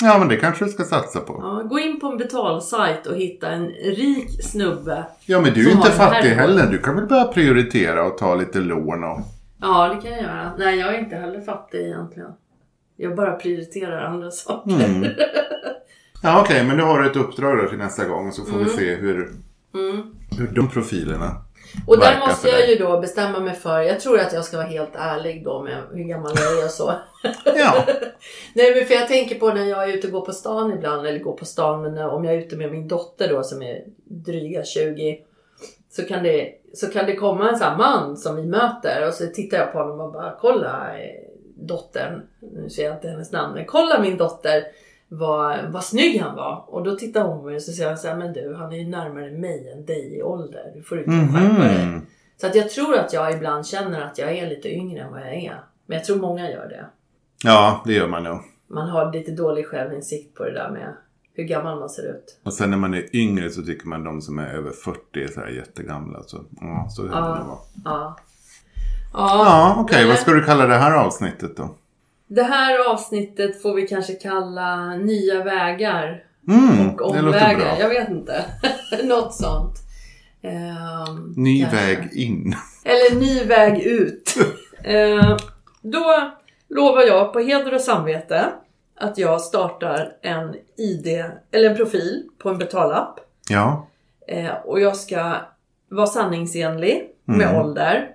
ja, 0.02 0.18
men 0.18 0.28
det 0.28 0.36
kanske 0.36 0.64
du 0.64 0.70
ska 0.70 0.84
satsa 0.84 1.20
på. 1.20 1.38
Ja, 1.42 1.62
gå 1.68 1.78
in 1.78 2.00
på 2.00 2.06
en 2.06 2.18
betalsajt 2.18 3.06
och 3.06 3.16
hitta 3.16 3.48
en 3.50 3.66
rik 3.68 4.44
snubbe. 4.44 5.04
Ja, 5.26 5.40
men 5.40 5.52
du 5.54 5.60
är 5.60 5.64
ju 5.64 5.70
inte 5.72 5.90
fattig 5.90 6.28
heller. 6.28 6.66
Du 6.66 6.78
kan 6.78 6.96
väl 6.96 7.06
börja 7.06 7.24
prioritera 7.24 8.04
och 8.06 8.18
ta 8.18 8.34
lite 8.34 8.58
lån 8.60 9.04
och... 9.04 9.20
Ja 9.60 9.88
det 9.94 10.00
kan 10.02 10.10
jag 10.10 10.22
göra. 10.22 10.52
Nej 10.58 10.78
jag 10.78 10.94
är 10.94 10.98
inte 10.98 11.16
heller 11.16 11.40
fattig 11.40 11.80
egentligen. 11.80 12.30
Jag 12.96 13.16
bara 13.16 13.32
prioriterar 13.32 14.04
andra 14.04 14.30
saker. 14.30 14.84
Mm. 14.84 15.10
Ja, 16.22 16.40
okej, 16.40 16.64
men 16.64 16.76
då 16.78 16.84
har 16.84 16.98
du 17.02 17.10
ett 17.10 17.16
uppdrag 17.16 17.58
då 17.58 17.68
till 17.68 17.78
nästa 17.78 18.04
gång 18.08 18.32
så 18.32 18.44
får 18.44 18.58
vi 18.58 18.64
se 18.64 18.94
hur, 18.94 19.30
Mm. 19.74 20.02
hur 20.38 20.46
de 20.46 20.68
profilerna 20.68 21.36
Och 21.86 21.98
där 21.98 22.18
måste 22.18 22.48
jag 22.48 22.68
ju 22.68 22.76
då 22.76 23.00
bestämma 23.00 23.40
mig 23.40 23.54
för, 23.54 23.80
jag 23.80 24.00
tror 24.00 24.20
att 24.20 24.32
jag 24.32 24.44
ska 24.44 24.56
vara 24.56 24.66
helt 24.66 24.94
ärlig 24.94 25.44
då 25.44 25.62
med 25.62 25.82
hur 25.92 26.04
gammal 26.04 26.32
jag 26.34 26.58
är 26.58 26.64
och 26.64 26.70
så. 26.70 26.92
Ja, 27.44 27.84
Nej 28.54 28.74
men 28.74 28.84
för 28.84 28.94
jag 28.94 29.08
tänker 29.08 29.38
på 29.38 29.48
när 29.48 29.64
jag 29.64 29.90
är 29.90 29.94
ute 29.94 30.06
och 30.06 30.12
går 30.12 30.20
på 30.20 30.32
stan 30.32 30.72
ibland, 30.72 31.06
eller 31.06 31.18
går 31.18 31.32
på 31.32 31.44
stan, 31.44 31.82
men 31.82 31.94
när, 31.94 32.08
om 32.08 32.24
jag 32.24 32.34
är 32.34 32.38
ute 32.38 32.56
med 32.56 32.72
min 32.72 32.88
dotter 32.88 33.28
då 33.28 33.42
som 33.42 33.62
är 33.62 33.84
dryga 34.04 34.64
20. 34.64 35.18
Så 35.90 36.02
kan 36.02 36.22
det, 36.22 36.52
så 36.74 36.86
kan 36.86 37.06
det 37.06 37.16
komma 37.16 37.50
en 37.50 37.58
sån 37.58 37.66
här 37.66 37.76
man 37.76 38.16
som 38.16 38.36
vi 38.36 38.46
möter 38.46 39.08
och 39.08 39.14
så 39.14 39.26
tittar 39.26 39.58
jag 39.58 39.72
på 39.72 39.78
honom 39.78 40.00
och 40.00 40.12
bara 40.12 40.36
kolla 40.40 40.98
eh, 40.98 41.30
dottern, 41.54 42.22
nu 42.40 42.70
ser 42.70 42.84
jag 42.84 42.94
inte 42.94 43.08
hennes 43.08 43.32
namn, 43.32 43.54
men 43.54 43.64
kolla 43.64 44.00
min 44.00 44.16
dotter 44.16 44.64
vad, 45.12 45.58
vad 45.72 45.84
snygg 45.84 46.20
han 46.20 46.36
var. 46.36 46.64
Och 46.66 46.84
då 46.84 46.96
tittar 46.96 47.24
hon 47.24 47.38
på 47.40 47.46
mig 47.46 47.56
och 47.56 47.62
så 47.62 47.72
säger 47.72 47.90
jag 47.90 47.98
så 47.98 48.08
här, 48.08 48.16
men 48.16 48.32
du 48.32 48.54
han 48.54 48.72
är 48.72 48.76
ju 48.76 48.88
närmare 48.88 49.30
mig 49.30 49.72
än 49.76 49.86
dig 49.86 50.16
i 50.18 50.22
ålder. 50.22 50.72
Du 50.74 50.82
får 50.82 50.98
inte 50.98 51.10
skärpa 51.10 51.64
dig. 51.64 51.86
mhm. 51.86 52.06
Så 52.36 52.46
att 52.46 52.54
jag 52.54 52.70
tror 52.70 52.96
att 52.96 53.12
jag 53.12 53.32
ibland 53.32 53.66
känner 53.66 54.00
att 54.00 54.18
jag 54.18 54.32
är 54.38 54.46
lite 54.48 54.68
yngre 54.68 55.02
än 55.04 55.12
vad 55.12 55.20
jag 55.20 55.34
är. 55.34 55.60
Men 55.86 55.96
jag 55.98 56.04
tror 56.04 56.16
många 56.20 56.50
gör 56.50 56.68
det. 56.68 56.86
Ja, 57.44 57.82
det 57.86 57.92
gör 57.92 58.08
man 58.08 58.22
nog. 58.24 58.38
Man 58.68 58.88
har 58.88 59.12
lite 59.12 59.30
dålig 59.32 59.66
självinsikt 59.66 60.34
på 60.36 60.44
det 60.44 60.52
där 60.52 60.70
med 60.70 60.94
hur 61.34 61.44
gammal 61.44 61.78
man 61.78 61.88
ser 61.90 62.02
ut. 62.02 62.38
Och 62.42 62.52
sen 62.54 62.70
när 62.70 62.76
man 62.76 62.94
är 62.94 63.16
yngre 63.16 63.50
så 63.50 63.62
tycker 63.62 63.86
man 63.88 64.04
de 64.04 64.20
som 64.20 64.38
är 64.38 64.46
över 64.46 64.70
40 64.70 65.22
är 65.24 65.28
så 65.28 65.40
här 65.40 65.48
jättegamla. 65.48 66.22
Så, 66.22 66.44
ja, 66.60 66.86
så 66.90 67.02
kan 67.02 67.10
det 67.10 67.16
Ja. 67.18 67.38
nog 67.38 67.46
vara. 67.46 67.58
Ja. 67.84 68.16
Ja, 69.12 69.74
okej. 69.78 69.98
men- 70.00 70.08
Vad 70.08 70.18
ska 70.18 70.30
du 70.32 70.44
kalla 70.44 70.66
det 70.66 70.74
här 70.76 70.92
avsnittet 70.96 71.56
då? 71.56 71.68
Det 72.32 72.42
här 72.42 72.90
avsnittet 72.92 73.62
får 73.62 73.74
vi 73.74 73.86
kanske 73.86 74.12
kalla 74.12 74.96
Nya 74.96 75.44
vägar 75.44 76.24
Mm, 76.48 76.90
och 76.94 77.00
omvägar. 77.10 77.76
Jag 77.80 77.88
vet 77.88 78.08
inte. 78.08 78.44
Något 79.04 79.34
sånt. 79.34 79.74
Ehm, 80.42 81.34
Ny 81.36 81.60
kanske. 81.60 81.76
väg 81.86 82.12
in. 82.12 82.54
Eller 82.84 83.20
ny 83.20 83.44
väg 83.44 83.80
ut. 83.82 84.34
Eh, 84.84 85.36
då 85.82 86.30
lovar 86.68 87.02
jag 87.02 87.32
på 87.32 87.38
heder 87.40 87.74
och 87.74 87.80
samvete 87.80 88.46
att 88.96 89.18
jag 89.18 89.40
startar 89.40 90.12
en 90.22 90.54
ID, 90.76 91.24
eller 91.52 91.70
en 91.70 91.76
profil 91.76 92.28
på 92.38 92.48
en 92.48 92.58
betalapp. 92.58 93.20
Ja. 93.48 93.86
Eh, 94.28 94.52
och 94.64 94.80
jag 94.80 94.96
ska 94.96 95.36
vara 95.88 96.06
sanningsenlig 96.06 97.10
med 97.24 97.46
Mm. 97.48 97.60
ålder. 97.60 98.08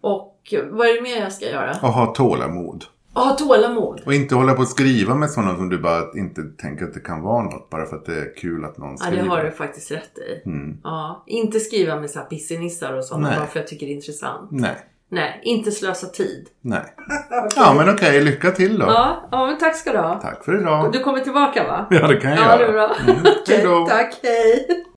Och 0.00 0.54
vad 0.70 0.86
är 0.88 0.94
det 0.94 1.00
mer 1.02 1.20
jag 1.20 1.32
ska 1.32 1.44
göra? 1.50 1.70
Och 1.82 1.88
ha 1.92 2.06
tålamod. 2.06 2.84
Och 3.14 3.20
ha 3.22 3.34
tålamod. 3.36 4.02
Och 4.06 4.14
inte 4.14 4.34
hålla 4.34 4.54
på 4.54 4.62
och 4.62 4.68
skriva 4.68 5.14
med 5.14 5.30
sådana 5.30 5.56
som 5.56 5.68
du 5.68 5.78
bara 5.78 6.02
inte 6.14 6.42
tänker 6.42 6.84
att 6.84 6.94
det 6.94 7.00
kan 7.00 7.22
vara 7.22 7.42
något. 7.42 7.70
Bara 7.70 7.86
för 7.86 7.96
att 7.96 8.06
det 8.06 8.14
är 8.14 8.36
kul 8.36 8.64
att 8.64 8.78
någon 8.78 8.90
Ja, 8.90 8.96
skriver. 8.96 9.22
det 9.22 9.28
har 9.28 9.44
du 9.44 9.50
faktiskt 9.50 9.90
rätt 9.90 10.18
i. 10.18 10.48
Mm. 10.48 10.76
Ja, 10.84 11.24
inte 11.26 11.60
skriva 11.60 12.00
med 12.00 12.10
så 12.10 12.18
här 12.18 12.26
pissenissar 12.26 12.92
och 12.92 13.04
sådana 13.04 13.36
bara 13.36 13.46
för 13.46 13.60
jag 13.60 13.66
tycker 13.68 13.86
det 13.86 13.92
är 13.92 13.96
intressant. 13.96 14.50
Nej. 14.50 14.76
Nej, 15.08 15.40
inte 15.44 15.70
slösa 15.70 16.06
tid. 16.06 16.48
Nej. 16.60 16.82
Ja, 17.56 17.74
men 17.76 17.94
okej. 17.94 18.24
Lycka 18.24 18.50
till 18.50 18.78
då. 18.78 18.86
Ja, 18.86 19.28
ja 19.30 19.46
men 19.46 19.58
tack 19.58 19.76
ska 19.76 19.92
du 19.92 19.98
ha. 19.98 20.14
Tack 20.20 20.44
för 20.44 20.60
idag. 20.60 20.92
Du 20.92 20.98
kommer 20.98 21.20
tillbaka 21.20 21.64
va? 21.66 21.86
Ja, 21.90 22.06
det 22.06 22.16
kan 22.16 22.30
jag 22.30 22.40
Ja, 22.40 22.56
det 22.56 22.64
är 22.64 22.72
bra. 22.72 22.94
Mm. 23.08 23.16
Okej, 23.42 23.86
tack, 23.88 24.14
hej. 24.22 24.84